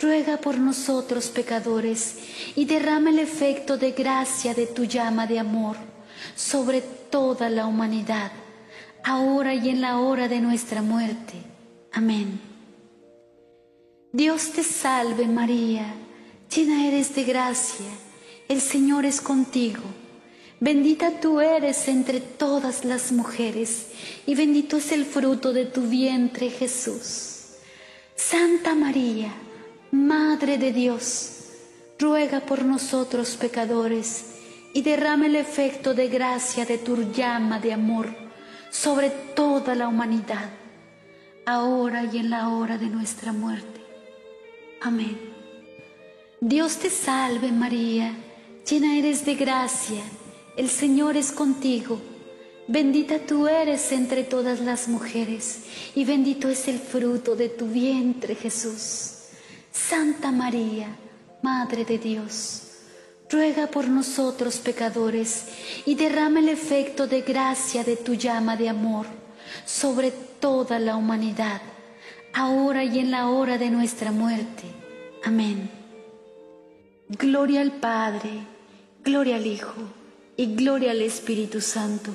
[0.00, 2.16] ruega por nosotros pecadores,
[2.54, 5.76] y derrama el efecto de gracia de tu llama de amor
[6.34, 8.32] sobre toda la humanidad,
[9.04, 11.34] ahora y en la hora de nuestra muerte.
[11.92, 12.45] Amén.
[14.16, 15.92] Dios te salve María,
[16.48, 17.84] llena eres de gracia,
[18.48, 19.82] el Señor es contigo.
[20.58, 23.88] Bendita tú eres entre todas las mujeres,
[24.24, 27.56] y bendito es el fruto de tu vientre Jesús.
[28.14, 29.34] Santa María,
[29.90, 31.32] Madre de Dios,
[31.98, 34.28] ruega por nosotros pecadores,
[34.72, 38.16] y derrama el efecto de gracia de tu llama de amor
[38.70, 40.48] sobre toda la humanidad,
[41.44, 43.75] ahora y en la hora de nuestra muerte.
[44.80, 45.18] Amén.
[46.40, 48.14] Dios te salve María,
[48.68, 50.02] llena eres de gracia,
[50.56, 51.98] el Señor es contigo.
[52.68, 55.62] Bendita tú eres entre todas las mujeres,
[55.94, 59.12] y bendito es el fruto de tu vientre Jesús.
[59.72, 60.88] Santa María,
[61.42, 62.62] Madre de Dios,
[63.30, 65.46] ruega por nosotros pecadores,
[65.86, 69.06] y derrama el efecto de gracia de tu llama de amor
[69.64, 71.62] sobre toda la humanidad
[72.36, 74.64] ahora y en la hora de nuestra muerte.
[75.24, 75.70] Amén.
[77.08, 78.30] Gloria al Padre,
[79.02, 79.72] gloria al Hijo
[80.36, 82.10] y gloria al Espíritu Santo,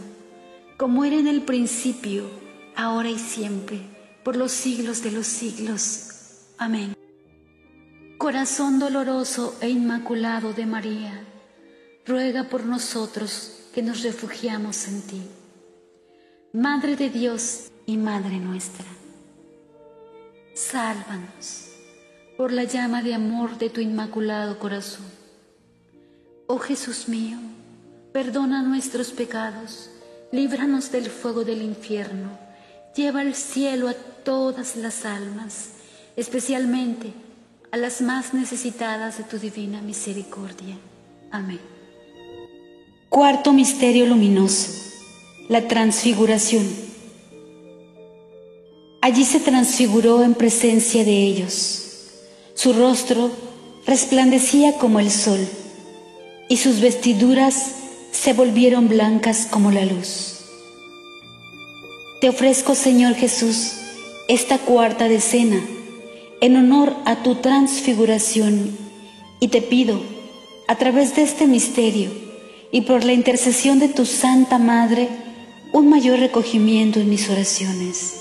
[0.78, 2.30] como era en el principio,
[2.76, 3.82] ahora y siempre,
[4.24, 6.10] por los siglos de los siglos.
[6.60, 6.94] Amén.
[8.20, 11.26] Corazón doloroso e inmaculado de María,
[12.06, 15.22] ruega por nosotros que nos refugiamos en ti.
[16.54, 18.86] Madre de Dios y Madre nuestra
[20.54, 21.70] sálvanos
[22.38, 25.06] por la llama de amor de tu inmaculado corazón.
[26.48, 27.38] Oh Jesús mío,
[28.12, 29.90] perdona nuestros pecados,
[30.32, 32.38] líbranos del fuego del infierno,
[32.96, 35.70] lleva al cielo a todas las almas,
[36.16, 37.14] especialmente
[37.72, 40.76] a las más necesitadas de tu divina misericordia.
[41.32, 41.62] Amén.
[43.08, 44.72] Cuarto Misterio Luminoso,
[45.48, 46.90] la Transfiguración.
[49.02, 51.82] Allí se transfiguró en presencia de ellos.
[52.54, 53.32] Su rostro
[53.88, 55.40] resplandecía como el sol
[56.48, 57.72] y sus vestiduras
[58.12, 60.42] se volvieron blancas como la luz.
[62.22, 63.72] Te ofrezco, Señor Jesús,
[64.28, 65.60] esta cuarta decena
[66.40, 68.78] en honor a tu transfiguración
[69.40, 70.00] y te pido,
[70.68, 72.12] a través de este misterio
[72.72, 75.10] y por la intercesión de tu Santa Madre,
[75.74, 78.21] un mayor recogimiento en mis oraciones.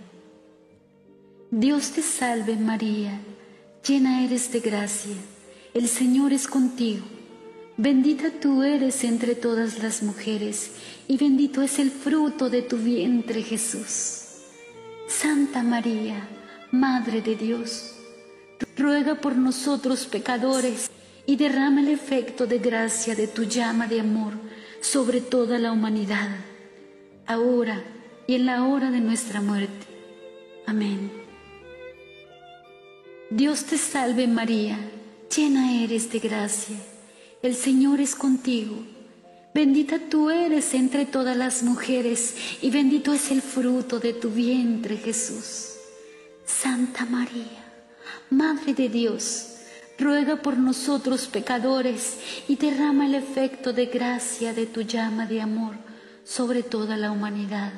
[1.53, 3.19] Dios te salve María,
[3.85, 5.17] llena eres de gracia,
[5.73, 7.03] el Señor es contigo.
[7.75, 10.71] Bendita tú eres entre todas las mujeres,
[11.09, 14.27] y bendito es el fruto de tu vientre Jesús.
[15.09, 16.25] Santa María,
[16.71, 17.95] Madre de Dios,
[18.77, 20.89] ruega por nosotros pecadores,
[21.25, 24.35] y derrama el efecto de gracia de tu llama de amor
[24.79, 26.29] sobre toda la humanidad,
[27.27, 27.83] ahora
[28.25, 29.85] y en la hora de nuestra muerte.
[30.65, 31.20] Amén.
[33.31, 34.77] Dios te salve María,
[35.33, 36.75] llena eres de gracia,
[37.41, 38.75] el Señor es contigo.
[39.53, 44.97] Bendita tú eres entre todas las mujeres y bendito es el fruto de tu vientre
[44.97, 45.75] Jesús.
[46.45, 47.63] Santa María,
[48.29, 49.55] Madre de Dios,
[49.97, 52.17] ruega por nosotros pecadores
[52.49, 55.75] y derrama el efecto de gracia de tu llama de amor
[56.25, 57.71] sobre toda la humanidad,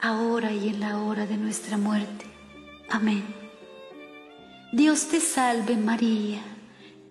[0.00, 2.26] ahora y en la hora de nuestra muerte.
[2.90, 3.43] Amén.
[4.74, 6.42] Dios te salve María,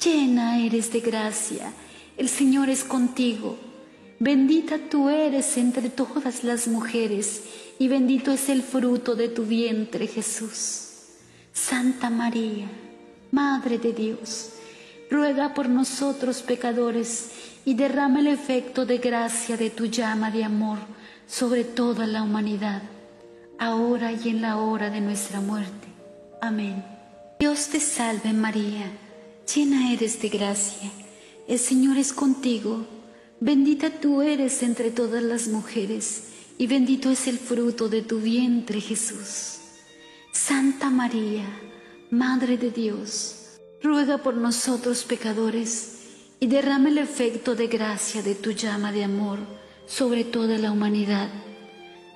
[0.04, 1.72] llena eres de gracia,
[2.18, 3.58] el Señor es contigo.
[4.20, 7.42] Bendita tú eres entre todas las mujeres,
[7.80, 10.90] y bendito es el fruto de tu vientre Jesús.
[11.54, 12.68] Santa María,
[13.32, 14.50] Madre de Dios,
[15.10, 17.30] ruega por nosotros pecadores
[17.64, 20.80] y derrama el efecto de gracia de tu llama de amor
[21.26, 22.82] sobre toda la humanidad,
[23.58, 25.88] ahora y en la hora de nuestra muerte.
[26.42, 26.93] Amén.
[27.44, 28.90] Dios te salve María,
[29.54, 30.90] llena eres de gracia
[31.46, 32.88] el Señor es contigo,
[33.42, 38.80] bendita tú eres entre todas las mujeres, y bendito es el fruto de tu vientre
[38.80, 39.58] Jesús.
[40.32, 41.44] Santa María,
[42.12, 45.98] Madre de Dios, ruega por nosotros pecadores,
[46.40, 49.40] y derrama el efecto de gracia de tu llama de amor
[49.86, 51.30] sobre toda la humanidad,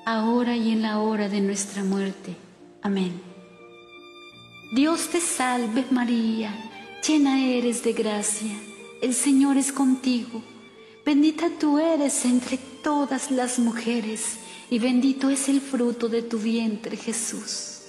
[0.05, 2.33] ahora y en la hora de nuestra muerte.
[2.81, 3.36] Amén.
[4.71, 6.53] Dios te salve María,
[7.05, 8.51] llena eres de gracia
[9.01, 10.41] el Señor es contigo.
[11.05, 14.37] Bendita tú eres entre todas las mujeres,
[14.69, 17.83] y bendito es el fruto de tu vientre, Jesús.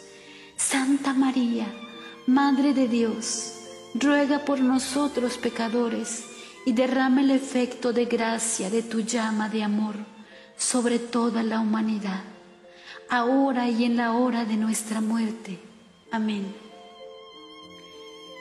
[0.56, 1.66] Santa María,
[2.26, 3.54] Madre de Dios,
[3.94, 6.24] ruega por nosotros pecadores,
[6.66, 9.94] y derrama el efecto de gracia de tu llama de amor
[10.58, 12.22] sobre toda la humanidad,
[13.08, 15.58] ahora y en la hora de nuestra muerte.
[16.10, 16.67] Amén.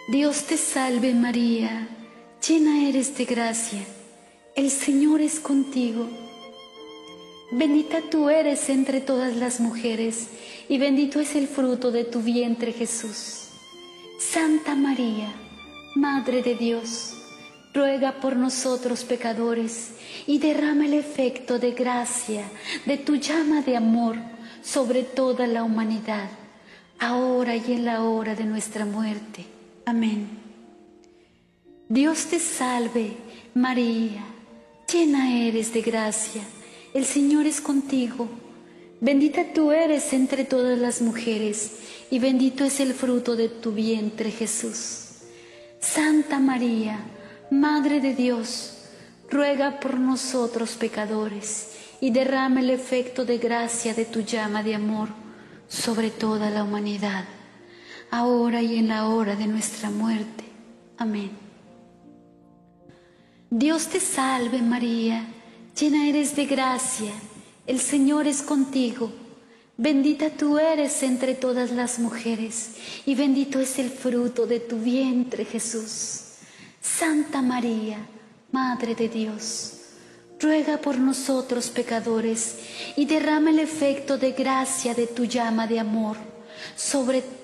[0.09, 1.89] Dios te salve María,
[2.47, 3.81] llena eres de gracia,
[4.55, 6.07] el Señor es contigo.
[7.51, 10.29] Bendita tú eres entre todas las mujeres,
[10.69, 13.49] y bendito es el fruto de tu vientre Jesús.
[14.17, 15.27] Santa María,
[15.95, 17.11] Madre de Dios,
[17.73, 19.91] ruega por nosotros pecadores,
[20.25, 22.45] y derrama el efecto de gracia
[22.85, 24.15] de tu llama de amor
[24.63, 26.29] sobre toda la humanidad,
[26.97, 29.56] ahora y en la hora de nuestra muerte.
[29.87, 30.27] Amén.
[31.87, 33.15] Dios te salve,
[33.53, 34.21] María,
[34.91, 36.41] llena eres de gracia,
[36.93, 38.27] el Señor es contigo.
[38.99, 41.77] Bendita tú eres entre todas las mujeres,
[42.11, 45.21] y bendito es el fruto de tu vientre, Jesús.
[45.79, 46.99] Santa María,
[47.49, 48.89] Madre de Dios,
[49.29, 55.07] ruega por nosotros pecadores, y derrama el efecto de gracia de tu llama de amor
[55.69, 57.23] sobre toda la humanidad,
[58.11, 60.43] ahora y en la hora de nuestra muerte.
[60.97, 61.31] Amén.
[63.49, 65.25] Dios te salve María,
[65.79, 67.11] llena eres de gracia,
[67.65, 69.11] el Señor es contigo.
[69.77, 75.45] Bendita tú eres entre todas las mujeres, y bendito es el fruto de tu vientre
[75.45, 76.21] Jesús.
[76.81, 77.99] Santa María,
[78.51, 79.73] Madre de Dios,
[80.39, 82.57] ruega por nosotros pecadores,
[82.95, 86.17] y derrama el efecto de gracia de tu llama de amor
[86.75, 87.21] sobre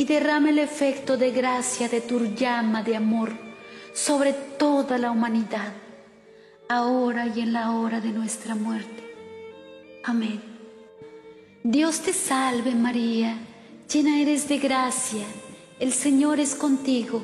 [0.00, 3.34] y derrama el efecto de gracia de tu llama de amor
[3.92, 5.74] sobre toda la humanidad,
[6.70, 9.02] ahora y en la hora de nuestra muerte.
[10.02, 10.40] Amén.
[11.62, 13.36] Dios te salve María,
[13.92, 15.26] llena eres de gracia,
[15.78, 17.22] el Señor es contigo.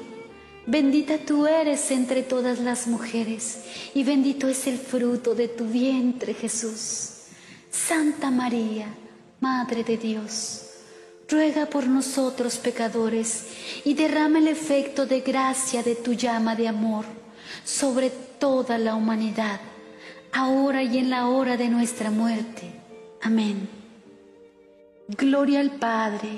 [0.67, 6.35] Bendita tú eres entre todas las mujeres, y bendito es el fruto de tu vientre
[6.35, 7.23] Jesús.
[7.71, 8.89] Santa María,
[9.41, 10.65] Madre de Dios,
[11.29, 13.47] ruega por nosotros pecadores,
[13.85, 17.05] y derrama el efecto de gracia de tu llama de amor
[17.65, 19.61] sobre toda la humanidad
[20.37, 22.71] ahora y en la hora de nuestra muerte.
[23.23, 23.69] Amén.
[25.09, 26.29] Gloria al Padre,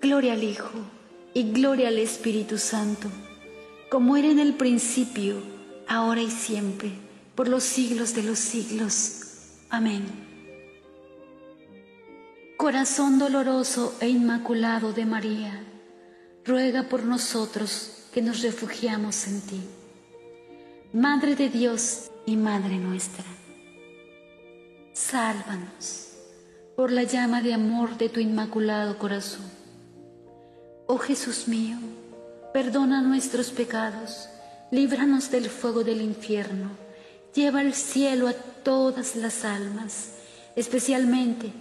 [0.00, 0.70] gloria al Hijo
[1.32, 3.08] y gloria al Espíritu Santo,
[3.90, 5.42] como era en el principio,
[5.88, 6.92] ahora y siempre,
[7.34, 9.22] por los siglos de los siglos.
[9.68, 10.23] Amén.
[12.56, 15.64] Corazón doloroso e inmaculado de María,
[16.44, 19.60] ruega por nosotros que nos refugiamos en ti.
[20.92, 23.24] Madre de Dios, y Madre nuestra.
[24.92, 26.12] Sálvanos
[26.76, 29.50] por la llama de amor de tu inmaculado corazón.
[30.86, 31.76] Oh Jesús mío,
[32.52, 34.28] perdona nuestros pecados,
[34.70, 36.70] líbranos del fuego del infierno,
[37.34, 40.12] lleva al cielo a todas las almas,
[40.56, 41.52] especialmente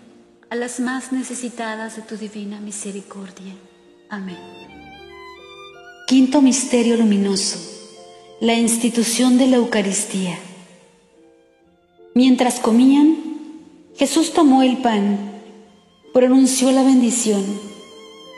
[0.54, 3.56] a las más necesitadas de tu divina misericordia.
[4.08, 4.38] Amén.
[6.06, 7.58] Quinto Misterio Luminoso,
[8.40, 10.38] la institución de la Eucaristía.
[12.14, 13.18] Mientras comían,
[13.96, 15.18] Jesús tomó el pan,
[16.14, 17.44] pronunció la bendición,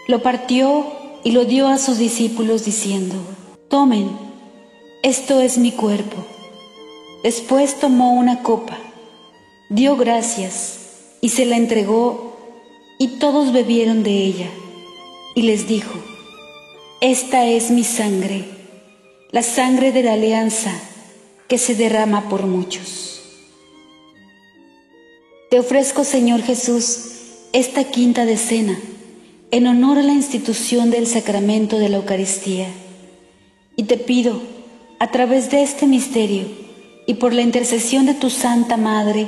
[0.08, 0.88] lo partió
[1.26, 3.18] y lo dio a sus discípulos diciendo,
[3.68, 4.10] tomen,
[5.04, 6.26] esto es mi cuerpo.
[7.24, 8.78] Después tomó una copa,
[9.70, 10.85] dio gracias
[11.26, 12.38] y se la entregó
[13.00, 14.48] y todos bebieron de ella.
[15.34, 15.98] Y les dijo,
[17.02, 18.46] esta es mi sangre,
[19.32, 20.72] la sangre de la alianza
[21.48, 23.24] que se derrama por muchos.
[25.50, 27.14] Te ofrezco, Señor Jesús,
[27.54, 28.80] esta quinta decena
[29.50, 32.68] en honor a la institución del sacramento de la Eucaristía.
[33.76, 34.44] Y te pido,
[35.00, 36.44] a través de este misterio
[37.08, 39.28] y por la intercesión de tu Santa Madre,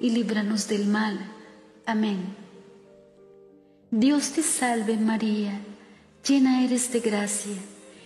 [0.00, 1.18] y líbranos del mal.
[1.86, 2.18] Amén.
[3.90, 5.60] Dios te salve María,
[6.26, 7.56] llena eres de gracia,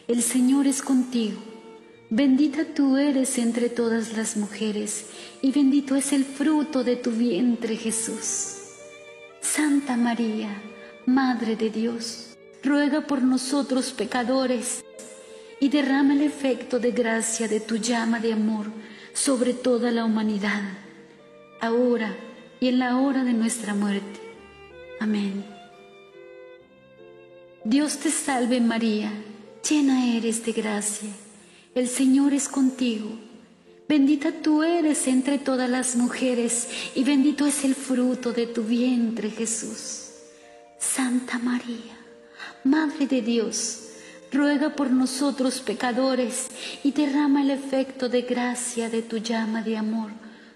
[0.07, 1.41] el Señor es contigo.
[2.09, 5.07] Bendita tú eres entre todas las mujeres,
[5.41, 8.59] y bendito es el fruto de tu vientre Jesús.
[9.41, 10.63] Santa María,
[11.07, 14.85] Madre de Dios, ruega por nosotros pecadores,
[15.59, 18.67] y derrama el efecto de gracia de tu llama de amor
[19.15, 20.63] sobre toda la humanidad,
[21.63, 22.15] ahora
[22.61, 24.21] y en la hora de nuestra muerte.
[25.01, 25.43] Amén.
[27.65, 29.11] Dios te salve María,
[29.67, 31.09] llena eres de gracia
[31.75, 33.09] el Señor es contigo.
[33.89, 39.31] Bendita tú eres entre todas las mujeres y bendito es el fruto de tu vientre
[39.31, 40.11] Jesús.
[40.79, 41.97] Santa María,
[42.65, 43.89] Madre de Dios,
[44.31, 46.49] ruega por nosotros pecadores
[46.85, 50.11] y derrama el efecto de gracia de tu llama de amor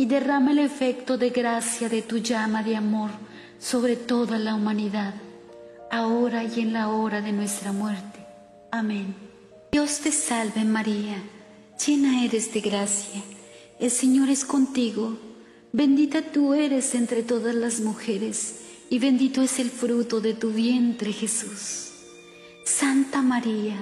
[0.00, 3.10] y derrama el efecto de gracia de tu llama de amor
[3.58, 5.12] sobre toda la humanidad,
[5.90, 8.18] ahora y en la hora de nuestra muerte.
[8.70, 9.14] Amén.
[9.70, 11.22] Dios te salve María
[11.86, 13.22] llena eres de gracia,
[13.78, 15.18] el Señor es contigo,
[15.70, 21.12] bendita tú eres entre todas las mujeres, y bendito es el fruto de tu vientre
[21.12, 21.90] Jesús.
[22.64, 23.76] Santa María,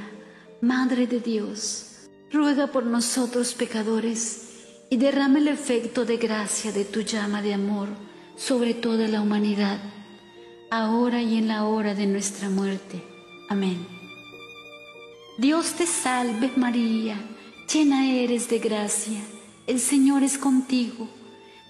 [0.61, 4.48] Madre de Dios, ruega por nosotros pecadores,
[4.91, 7.89] y derrama el efecto de gracia de tu llama de amor
[8.37, 9.79] sobre toda la humanidad,
[10.71, 13.03] ahora y en la hora de nuestra muerte.
[13.49, 13.87] Amén.
[15.39, 17.17] Dios te salve María,
[17.73, 19.21] llena eres de gracia,
[19.67, 21.09] el Señor es contigo.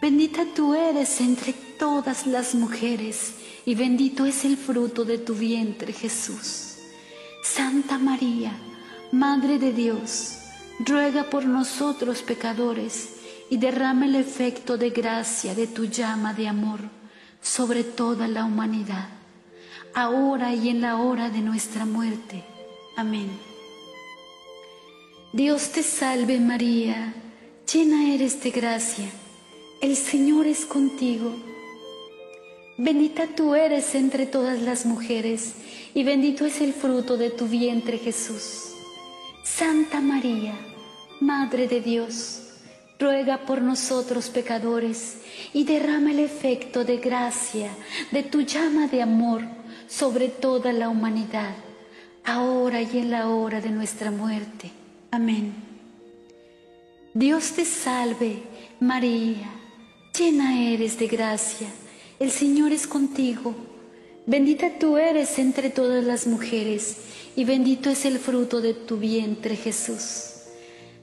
[0.01, 3.35] Bendita tú eres entre todas las mujeres,
[3.67, 6.77] y bendito es el fruto de tu vientre, Jesús.
[7.43, 8.53] Santa María,
[9.11, 10.39] Madre de Dios,
[10.79, 13.15] ruega por nosotros pecadores,
[13.51, 16.81] y derrama el efecto de gracia de tu llama de amor
[17.41, 19.09] sobre toda la humanidad,
[19.95, 22.45] ahora y en la hora de nuestra muerte.
[22.97, 23.31] Amén.
[25.33, 27.15] Dios te salve María,
[27.73, 29.09] llena eres de gracia,
[29.81, 31.35] el Señor es contigo.
[32.77, 35.55] Bendita tú eres entre todas las mujeres,
[35.95, 38.73] y bendito es el fruto de tu vientre Jesús.
[39.43, 40.55] Santa María,
[41.21, 42.43] Madre de Dios,
[42.99, 45.19] ruega por nosotros pecadores,
[45.53, 47.71] y derrama el efecto de gracia
[48.13, 49.43] de tu llama de amor
[49.89, 51.55] sobre toda la humanidad,
[52.25, 54.71] ahora y en la hora de nuestra muerte.
[55.11, 55.55] Amén.
[57.15, 58.43] Dios te salve,
[58.79, 59.51] María,
[60.17, 61.69] llena eres de gracia,
[62.21, 63.55] el Señor es contigo.
[64.27, 66.99] Bendita tú eres entre todas las mujeres,
[67.35, 70.38] y bendito es el fruto de tu vientre, Jesús.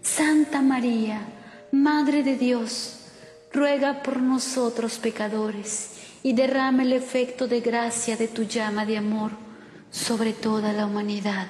[0.05, 1.19] Santa María,
[1.71, 2.99] Madre de Dios,
[3.51, 5.91] ruega por nosotros pecadores,
[6.23, 9.31] y derrama el efecto de gracia de tu llama de amor
[9.91, 11.47] sobre toda la humanidad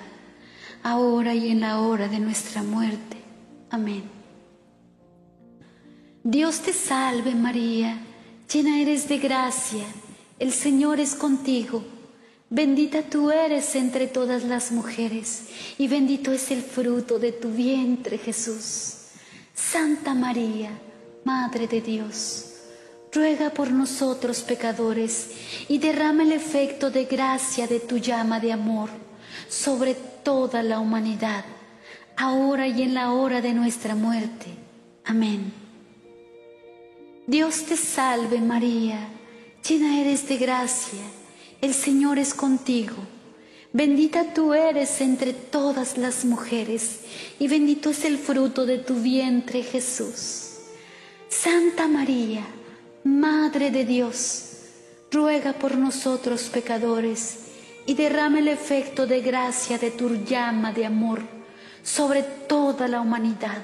[0.86, 3.18] ahora y en la hora de nuestra muerte.
[3.72, 4.04] Amén.
[6.24, 7.98] Dios te salve María,
[8.52, 9.84] llena eres de gracia,
[10.38, 11.84] el Señor es contigo.
[12.50, 15.46] Bendita tú eres entre todas las mujeres,
[15.78, 18.98] y bendito es el fruto de tu vientre, Jesús.
[19.54, 20.70] Santa María,
[21.24, 22.52] Madre de Dios,
[23.12, 25.32] ruega por nosotros pecadores,
[25.68, 28.90] y derrama el efecto de gracia de tu llama de amor
[29.50, 31.46] sobre toda la humanidad,
[32.16, 34.48] ahora y en la hora de nuestra muerte.
[35.04, 35.52] Amén.
[37.28, 39.00] Dios te salve María,
[39.68, 41.02] llena eres de gracia,
[41.66, 42.96] el Señor es contigo.
[43.74, 47.02] Bendita tú eres entre todas las mujeres,
[47.40, 50.60] y bendito es el fruto de tu vientre, Jesús.
[51.28, 52.46] Santa María,
[53.04, 54.44] Madre de Dios,
[55.12, 57.40] ruega por nosotros pecadores,
[57.86, 61.22] y derrama el efecto de gracia de tu llama de amor
[61.84, 63.62] sobre toda la humanidad,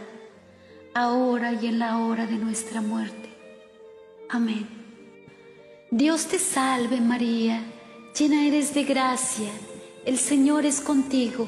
[0.93, 3.29] ahora y en la hora de nuestra muerte.
[4.29, 4.67] Amén.
[5.89, 7.61] Dios te salve María,
[8.17, 9.49] llena eres de gracia
[10.03, 11.47] el Señor es contigo.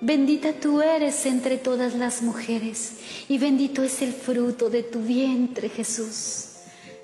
[0.00, 5.68] Bendita tú eres entre todas las mujeres, y bendito es el fruto de tu vientre,
[5.68, 6.48] Jesús.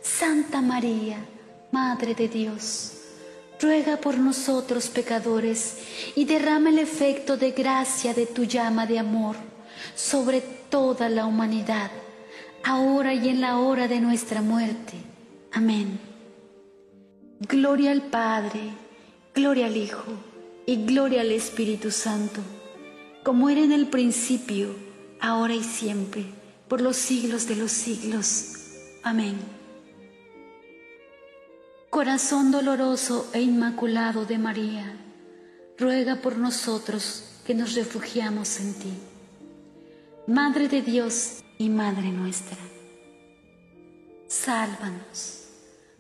[0.03, 1.25] Santa María,
[1.71, 2.95] Madre de Dios,
[3.61, 5.79] ruega por nosotros pecadores,
[6.17, 9.37] y derrama el efecto de gracia de tu llama de amor
[9.95, 11.93] sobre toda la humanidad,
[12.65, 14.95] ahora y en la hora de nuestra muerte.
[15.53, 15.99] Amén.
[17.49, 18.82] Gloria al Padre,
[19.35, 20.05] gloria al Hijo
[20.67, 22.41] y gloria al Espíritu Santo,
[23.23, 24.75] como era en el principio,
[25.21, 26.27] ahora y siempre,
[26.69, 28.53] por los siglos de los siglos.
[29.03, 29.37] Amén.
[31.89, 34.97] Corazón doloroso e inmaculado de María,
[35.79, 38.93] ruega por nosotros que nos refugiamos en ti.
[40.27, 42.59] Madre de Dios y Madre nuestra,
[44.29, 45.49] sálvanos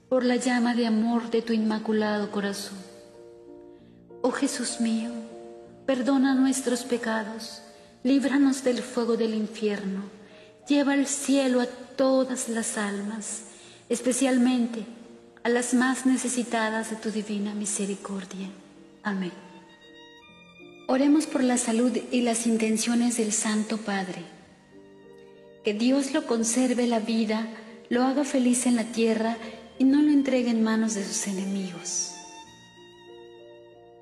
[0.08, 2.91] por la llama de amor de tu inmaculado corazón
[4.24, 5.10] Oh Jesús mío,
[5.84, 7.60] perdona nuestros pecados,
[8.04, 10.04] líbranos del fuego del infierno,
[10.68, 13.42] lleva al cielo a todas las almas,
[13.88, 14.84] especialmente
[15.42, 18.48] a las más necesitadas de tu divina misericordia.
[19.02, 19.32] Amén.
[20.86, 24.22] Oremos por la salud y las intenciones del Santo Padre.
[25.64, 27.48] Que Dios lo conserve la vida,
[27.88, 29.36] lo haga feliz en la tierra
[29.80, 32.11] y no lo entregue en manos de sus enemigos.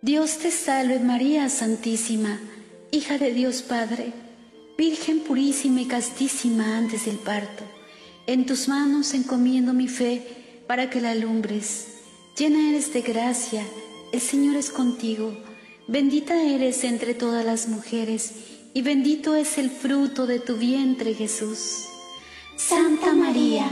[0.00, 2.38] Dios te salve María Santísima,
[2.92, 4.12] hija de Dios Padre,
[4.78, 7.64] Virgen purísima y castísima antes del parto.
[8.28, 11.88] En tus manos encomiendo mi fe para que la alumbres.
[12.38, 13.64] Llena eres de gracia,
[14.12, 15.36] el Señor es contigo.
[15.88, 18.34] Bendita eres entre todas las mujeres
[18.74, 21.86] y bendito es el fruto de tu vientre Jesús.
[22.56, 23.68] Santa María,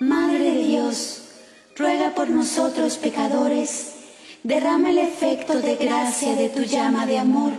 [0.00, 1.22] Madre de Dios,
[1.76, 3.92] ruega por nosotros pecadores
[4.42, 7.52] derrama el efecto de gracia de tu llama de amor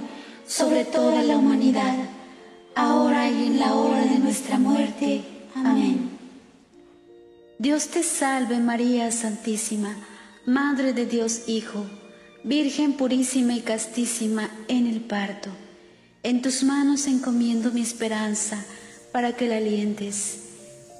[0.48, 1.96] sobre toda la humanidad,
[2.76, 5.22] ahora y en la hora de nuestra muerte.
[5.56, 6.10] Amén.
[7.58, 9.96] Dios te salve María Santísima,
[10.46, 11.86] Madre de Dios Hijo,
[12.44, 15.50] Virgen purísima y castísima en el parto.
[16.24, 18.64] En tus manos encomiendo mi esperanza
[19.12, 20.40] para que la alientes.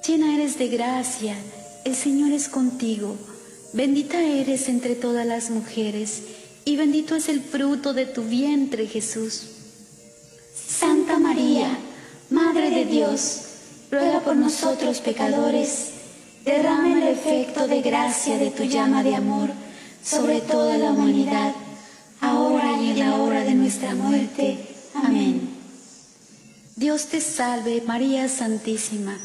[0.06, 1.34] Llena eres de gracia,
[1.84, 3.16] el Señor es contigo
[3.72, 6.22] Bendita eres entre todas las mujeres,
[6.64, 9.44] y bendito es el fruto de tu vientre, Jesús.
[10.54, 11.68] Santa María,
[12.30, 13.42] Madre de Dios,
[13.90, 15.90] ruega por nosotros pecadores,
[16.44, 19.50] derrama el efecto de gracia de tu llama de amor
[20.02, 21.54] sobre toda la humanidad,
[22.20, 24.58] ahora y en la hora de nuestra muerte.
[24.94, 25.48] Amén.
[26.74, 29.16] Dios te salve, María Santísima,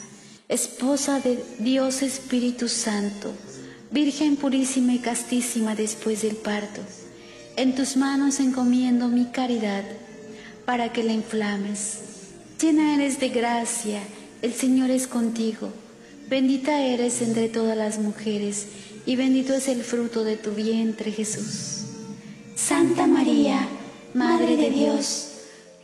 [0.49, 3.33] esposa de Dios Espíritu Santo
[3.91, 6.81] Virgen purísima y castísima después del parto,
[7.55, 9.83] en tus manos encomiendo mi caridad
[10.65, 11.99] para que la inflames.
[12.59, 14.01] Llena eres de gracia,
[14.41, 15.71] el Señor es contigo.
[16.27, 18.67] Bendita eres entre todas las mujeres
[19.05, 21.83] y bendito es el fruto de tu vientre Jesús.
[22.55, 23.67] Santa María,
[24.15, 25.29] Madre de Dios,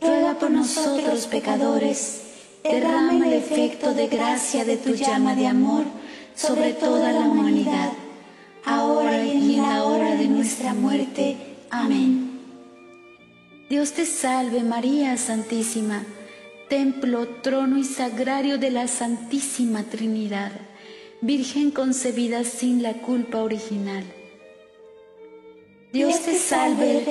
[0.00, 2.20] ruega por nosotros pecadores,
[2.64, 5.84] derrama el efecto de gracia de tu llama de amor
[6.34, 7.92] sobre toda la humanidad
[8.64, 11.36] ahora y en la hora de nuestra muerte.
[11.70, 12.40] Amén.
[13.68, 16.04] Dios te salve María Santísima,
[16.68, 20.52] templo, trono y sagrario de la Santísima Trinidad,
[21.24, 24.02] Virgen concebida sin la culpa original.
[25.92, 27.02] Dios te salve,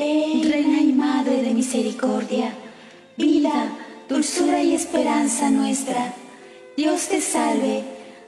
[0.43, 2.53] Reina y Madre de Misericordia,
[3.15, 3.69] vida,
[4.09, 6.13] dulzura y esperanza nuestra.
[6.75, 7.85] Dios te salve,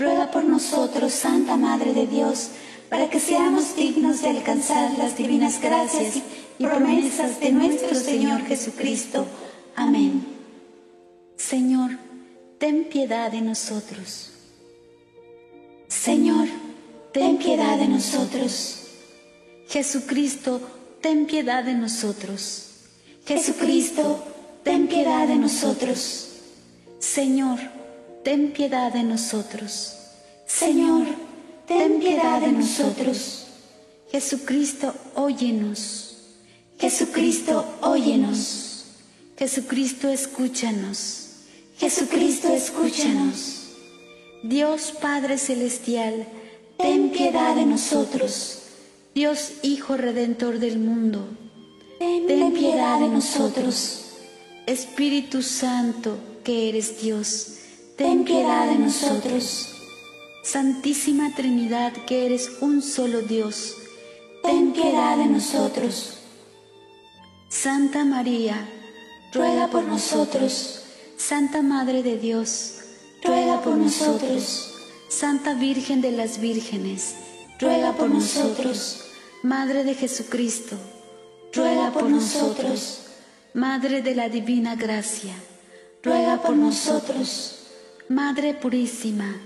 [0.00, 2.48] Ruega por nosotros, Santa Madre de Dios,
[2.88, 6.14] para que seamos dignos de alcanzar las divinas gracias
[6.58, 9.26] y promesas de nuestro Señor Jesucristo.
[9.76, 10.24] Amén.
[11.36, 11.98] Señor,
[12.56, 14.30] ten piedad de nosotros.
[15.88, 16.48] Señor,
[17.12, 18.86] ten piedad de nosotros.
[19.68, 20.62] Jesucristo,
[21.02, 22.70] ten piedad de nosotros.
[23.26, 24.24] Jesucristo,
[24.64, 26.28] ten piedad de nosotros.
[27.00, 27.58] Señor,
[28.22, 29.96] ten piedad de nosotros.
[30.46, 31.06] Señor,
[31.66, 33.46] ten piedad de nosotros.
[34.10, 36.16] Jesucristo, óyenos.
[36.78, 38.84] Jesucristo, óyenos.
[39.38, 41.26] Jesucristo, escúchanos.
[41.78, 43.60] Jesucristo, escúchanos.
[44.42, 46.26] Dios Padre Celestial,
[46.78, 48.62] ten piedad de nosotros.
[49.14, 51.26] Dios Hijo Redentor del mundo,
[51.98, 54.04] ten piedad de nosotros.
[54.66, 57.59] Espíritu Santo, que eres Dios,
[58.00, 59.74] ten piedad de nosotros.
[60.42, 63.76] Santísima Trinidad, que eres un solo Dios,
[64.42, 66.14] ten piedad de nosotros.
[67.50, 68.66] Santa María,
[69.34, 70.82] ruega por nosotros.
[71.18, 72.76] Santa Madre de Dios,
[73.22, 74.72] ruega por nosotros.
[75.10, 77.16] Santa Virgen de las Vírgenes,
[77.60, 79.04] ruega por nosotros.
[79.42, 80.76] Madre de Jesucristo,
[81.52, 83.02] ruega por nosotros.
[83.52, 85.34] Madre de la Divina Gracia,
[86.02, 87.59] ruega por nosotros.
[88.10, 89.36] Madre Purísima,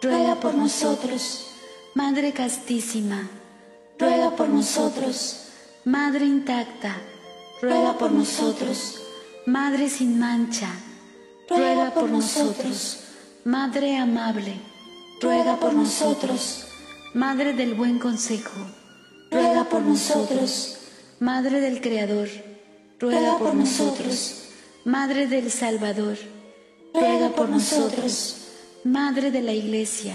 [0.00, 1.48] ruega por nosotros.
[1.94, 3.28] Madre castísima,
[3.98, 5.48] ruega por nosotros.
[5.84, 6.98] Madre intacta,
[7.60, 9.02] ruega por nosotros.
[9.46, 10.70] Madre sin mancha,
[11.50, 13.00] ruega por nosotros.
[13.44, 14.54] Madre amable,
[15.20, 16.64] ruega por nosotros.
[17.12, 18.60] Madre del buen consejo,
[19.32, 20.78] ruega por nosotros.
[21.18, 22.28] Madre del Creador,
[23.00, 24.44] ruega por nosotros.
[24.84, 26.16] Madre del Salvador,
[26.96, 28.36] ruega por nosotros.
[28.84, 30.14] Madre de la Iglesia,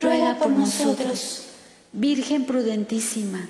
[0.00, 1.44] ruega por nosotros.
[1.92, 3.48] Virgen prudentísima,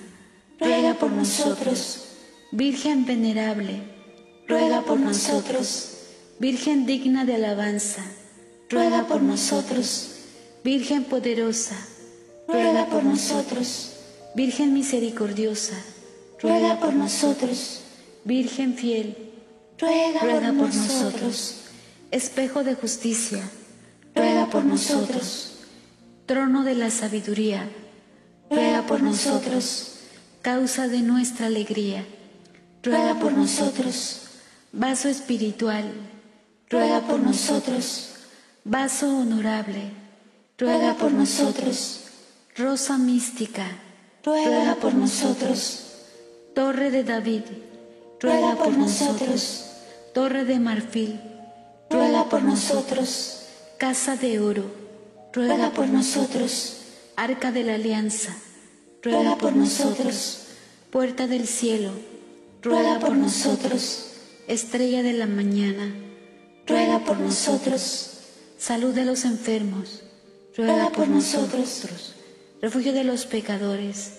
[0.59, 2.05] ruega por nosotros.
[2.53, 3.83] Virgen venerable,
[4.47, 5.97] ruega por nosotros.
[6.39, 8.03] Virgen digna de alabanza,
[8.69, 10.11] ruega por nosotros.
[10.65, 11.77] Virgen poderosa,
[12.49, 13.93] ruega por nosotros.
[14.35, 15.77] Virgen misericordiosa,
[16.41, 17.83] ruega por nosotros.
[18.25, 19.17] Virgen fiel,
[19.79, 21.60] ruega, por, nosotros.
[22.11, 23.41] Espejo de justicia,
[24.17, 25.53] ruega por nosotros.
[26.27, 27.71] Trono de la sabiduría,
[28.51, 29.95] ruega por nosotros.
[30.43, 32.05] Causa de nuestra alegría,
[32.83, 34.23] ruega por nosotros.
[34.73, 35.85] Vaso espiritual,
[36.69, 38.09] ruega por nosotros.
[38.65, 39.93] Vaso honorable,
[40.59, 42.07] ruega por nosotros.
[42.57, 43.67] Rosa mística,
[44.25, 45.93] ruega por nosotros.
[46.57, 47.45] Torre de David,
[48.21, 49.67] ruega por nosotros.
[50.13, 51.21] Torre de marfil,
[51.91, 53.43] ruega por nosotros.
[53.77, 54.65] Casa de oro,
[55.33, 56.77] ruega por nosotros.
[57.17, 58.35] Arca de la alianza,
[59.03, 60.47] ruega por nosotros.
[60.91, 61.91] Puerta del cielo,
[62.63, 64.07] ruega por nosotros.
[64.47, 65.93] Estrella de la mañana,
[66.67, 68.07] ruega por nosotros.
[68.59, 70.03] Salud de los enfermos,
[70.57, 72.15] ruega por nosotros.
[72.63, 74.13] Refugio de los pecadores,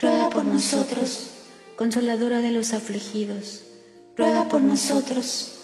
[0.00, 1.30] ruega por nosotros.
[1.76, 3.62] Consoladora de los afligidos,
[4.16, 5.63] ruega por nosotros.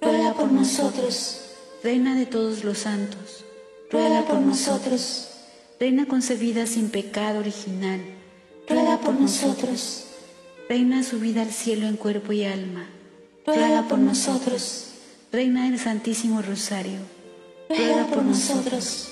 [0.00, 1.40] ruega por nosotros.
[1.82, 3.44] Reina de todos los santos,
[3.90, 5.28] ruega por nosotros.
[5.78, 8.00] Reina concebida sin pecado original,
[8.68, 10.04] ruega por nosotros.
[10.68, 12.86] Reina subida al cielo en cuerpo y alma,
[13.46, 14.88] ruega por nosotros.
[15.32, 16.98] Reina del Santísimo Rosario,
[17.68, 19.08] ruega por nosotros.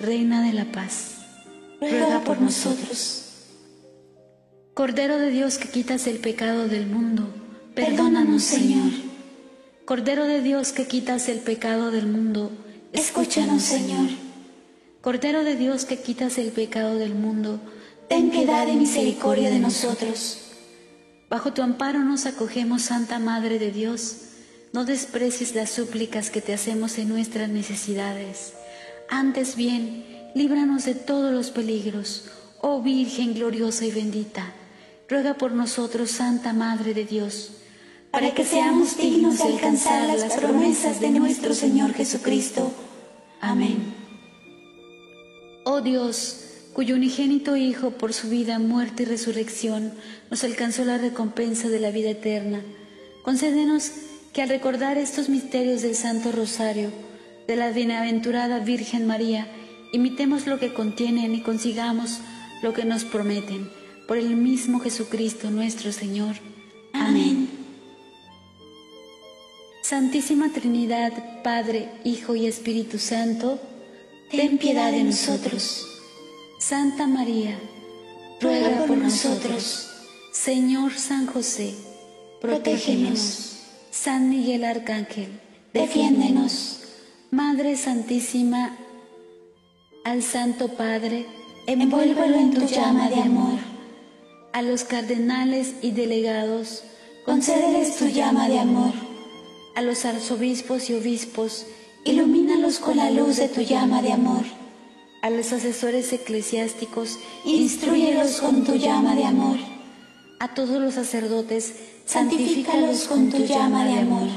[0.00, 1.18] Reina de la paz,
[1.80, 3.24] ruega por nosotros.
[4.74, 7.28] Cordero de Dios que quitas el pecado del mundo,
[7.74, 9.09] perdónanos, Señor.
[9.90, 12.52] Cordero de Dios que quitas el pecado del mundo,
[12.92, 14.08] escúchanos, Señor.
[15.00, 17.58] Cordero de Dios que quitas el pecado del mundo,
[18.08, 20.52] ten piedad y misericordia de nosotros.
[21.28, 24.18] Bajo tu amparo nos acogemos, Santa Madre de Dios.
[24.72, 28.52] no desprecies las súplicas que te hacemos en nuestras necesidades.
[29.08, 32.26] Antes bien, líbranos de todos los peligros,
[32.60, 34.52] oh Virgen gloriosa y bendita.
[35.08, 37.54] Ruega por nosotros, Santa Madre de Dios,
[38.10, 42.72] para que seamos dignos de alcanzar las promesas de nuestro Señor Jesucristo.
[43.40, 43.94] Amén.
[45.64, 49.92] Oh Dios, cuyo unigénito Hijo por su vida, muerte y resurrección
[50.30, 52.62] nos alcanzó la recompensa de la vida eterna,
[53.22, 53.92] concédenos
[54.32, 56.90] que al recordar estos misterios del Santo Rosario,
[57.46, 59.48] de la bienaventurada Virgen María,
[59.92, 62.20] imitemos lo que contienen y consigamos
[62.62, 63.70] lo que nos prometen,
[64.06, 66.36] por el mismo Jesucristo nuestro Señor.
[66.92, 67.49] Amén.
[69.90, 73.58] Santísima Trinidad, Padre, Hijo y Espíritu Santo,
[74.30, 75.84] ten piedad de nosotros.
[76.60, 77.58] Santa María,
[78.40, 79.90] ruega por nosotros.
[80.32, 81.74] Señor San José,
[82.40, 83.56] protégenos.
[83.90, 85.40] San Miguel Arcángel,
[85.74, 86.82] defiéndenos.
[87.32, 88.76] Madre Santísima,
[90.04, 91.26] al Santo Padre,
[91.66, 93.58] envuélvelo en tu llama de amor.
[94.52, 96.84] A los cardenales y delegados,
[97.26, 99.09] concédeles tu llama de amor.
[99.74, 101.66] A los arzobispos y obispos,
[102.04, 104.44] ilumínalos con la luz de tu llama de amor.
[105.22, 109.58] A los asesores eclesiásticos, instruyelos con tu llama de amor.
[110.40, 111.74] A todos los sacerdotes,
[112.06, 114.28] santifícalos con tu llama de amor.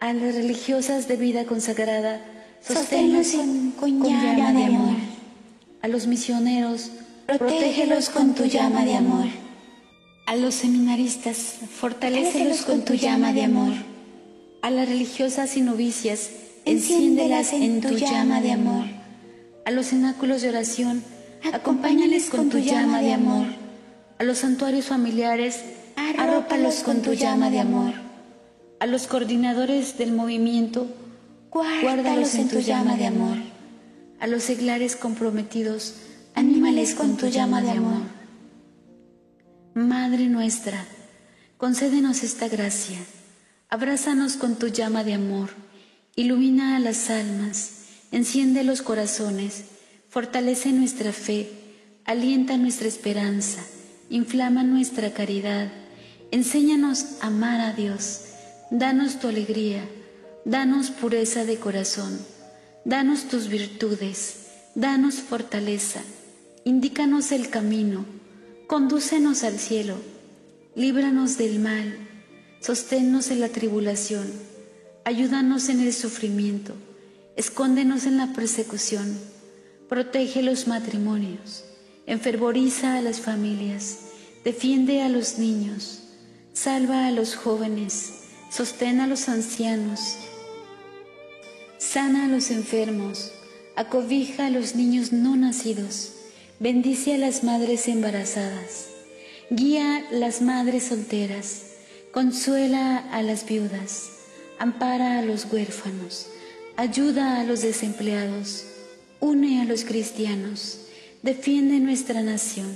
[0.00, 2.24] A las religiosas de vida consagrada,
[2.66, 3.32] sosténlos
[3.78, 4.96] con, llama de amor.
[5.82, 6.90] A los misioneros,
[7.26, 9.45] protégelos con tu llama de amor.
[10.26, 13.72] A los seminaristas, fortalecelos con tu llama de amor.
[14.62, 16.30] A las religiosas y novicias,
[16.64, 18.84] enciéndelas en tu llama de amor.
[19.64, 21.02] A los cenáculos de oración,
[21.52, 23.46] acompáñales con tu llama de amor
[24.18, 25.62] a los santuarios familiares,
[26.18, 27.92] arrópalos con tu llama de amor.
[28.80, 30.86] A los coordinadores del movimiento,
[31.50, 33.36] guárdalos en tu llama de amor.
[34.18, 35.94] A los seglares comprometidos,
[36.34, 38.15] anímales con tu llama de amor.
[39.76, 40.86] Madre nuestra,
[41.58, 42.96] concédenos esta gracia.
[43.68, 45.50] Abrázanos con tu llama de amor.
[46.14, 47.72] Ilumina a las almas,
[48.10, 49.64] enciende los corazones,
[50.08, 51.50] fortalece nuestra fe,
[52.06, 53.62] alienta nuestra esperanza.
[54.08, 55.70] Inflama nuestra caridad,
[56.30, 58.22] enséñanos a amar a Dios,
[58.70, 59.86] danos tu alegría,
[60.46, 62.18] danos pureza de corazón,
[62.86, 66.00] danos tus virtudes, danos fortaleza,
[66.64, 68.15] indícanos el camino,
[68.66, 69.96] condúcenos al cielo,
[70.74, 71.96] líbranos del mal,
[72.60, 74.26] sosténnos en la tribulación,
[75.04, 76.74] ayúdanos en el sufrimiento,
[77.36, 79.18] escóndenos en la persecución,
[79.88, 81.64] protege los matrimonios
[82.06, 83.98] enfervoriza a las familias,
[84.44, 86.02] defiende a los niños,
[86.52, 90.16] salva a los jóvenes, sostén a los ancianos,
[91.78, 93.32] sana a los enfermos,
[93.74, 96.12] acobija a los niños no nacidos,
[96.58, 98.86] bendice a las madres embarazadas,
[99.50, 101.62] guía a las madres solteras,
[102.12, 104.08] consuela a las viudas,
[104.58, 106.28] ampara a los huérfanos,
[106.76, 108.64] ayuda a los desempleados,
[109.20, 110.80] une a los cristianos.
[111.22, 112.72] Defiende nuestra nación,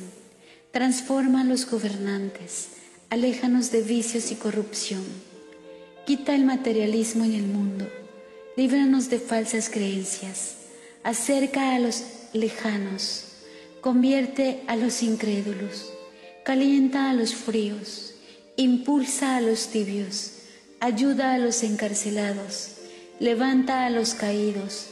[0.72, 2.68] transforma a los gobernantes,
[3.08, 5.04] aléjanos de vicios y corrupción,
[6.06, 7.88] quita el materialismo en el mundo,
[8.56, 10.56] líbranos de falsas creencias,
[11.02, 12.02] acerca a los
[12.32, 13.29] lejanos,
[13.80, 15.92] convierte a los incrédulos,
[16.44, 18.14] calienta a los fríos,
[18.56, 20.32] impulsa a los tibios,
[20.80, 22.76] ayuda a los encarcelados,
[23.18, 24.86] levanta a los caídos,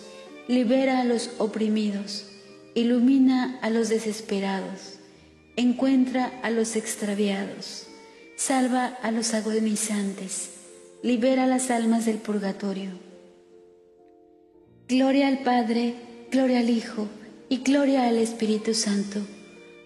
[0.49, 2.29] libera a los oprimidos
[2.79, 4.99] ilumina a los desesperados,
[5.57, 7.89] encuentra a los extraviados,
[8.37, 10.51] salva a los agonizantes,
[11.03, 12.91] libera las almas del purgatorio.
[14.87, 15.95] Gloria al Padre,
[16.31, 17.09] gloria al Hijo
[17.49, 19.21] y gloria al Espíritu Santo,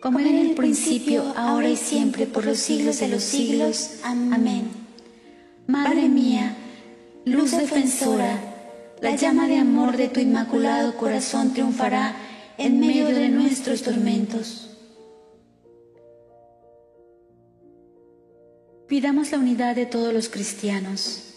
[0.01, 4.01] como era en el principio, ahora y siempre, por los siglos de los siglos.
[4.03, 4.69] Amén.
[5.67, 6.57] Madre mía,
[7.25, 8.53] luz defensora,
[9.01, 12.17] la llama de amor de tu inmaculado corazón triunfará
[12.59, 14.71] en medio de nuestros tormentos.
[18.89, 21.35] Pidamos la unidad de todos los cristianos,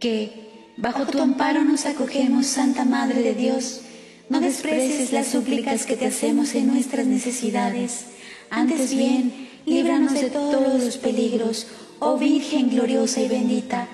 [0.00, 3.82] que, bajo tu amparo nos acogemos, Santa Madre de Dios,
[4.28, 8.06] no desprecies las súplicas que te hacemos en nuestras necesidades,
[8.50, 11.66] antes bien, líbranos de todos los peligros,
[12.00, 13.88] oh Virgen gloriosa y bendita,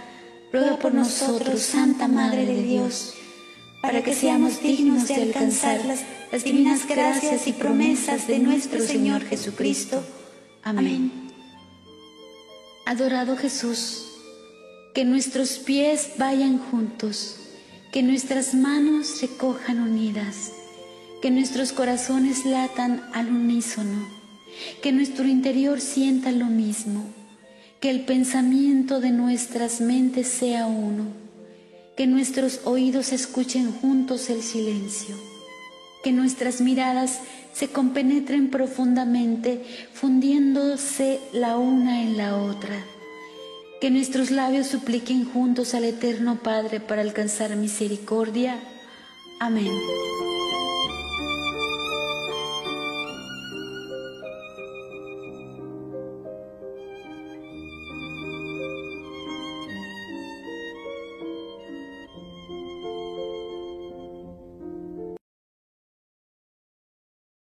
[0.53, 3.15] ruega por nosotros, Santa Madre de Dios,
[3.83, 10.03] para que seamos dignos de alcanzar las, divinas gracias y promesas de nuestro Señor Jesucristo.
[10.63, 11.11] Amén.
[12.85, 14.07] Adorado Jesús,
[14.95, 17.38] que nuestros pies vayan juntos,
[17.93, 20.53] que nuestras manos se cojan unidas,
[21.23, 24.07] que nuestros corazones latan al unísono,
[24.83, 27.05] que nuestro interior sienta lo mismo,
[27.81, 31.05] que el pensamiento de nuestras mentes sea uno,
[31.97, 35.17] que nuestros oídos escuchen juntos el silencio,
[36.05, 37.21] que nuestras miradas
[37.55, 42.85] se compenetren profundamente, fundiéndose la una en la otra.
[43.81, 48.59] Que nuestros labios supliquen juntos al Eterno Padre para alcanzar misericordia.
[49.39, 49.71] Amén.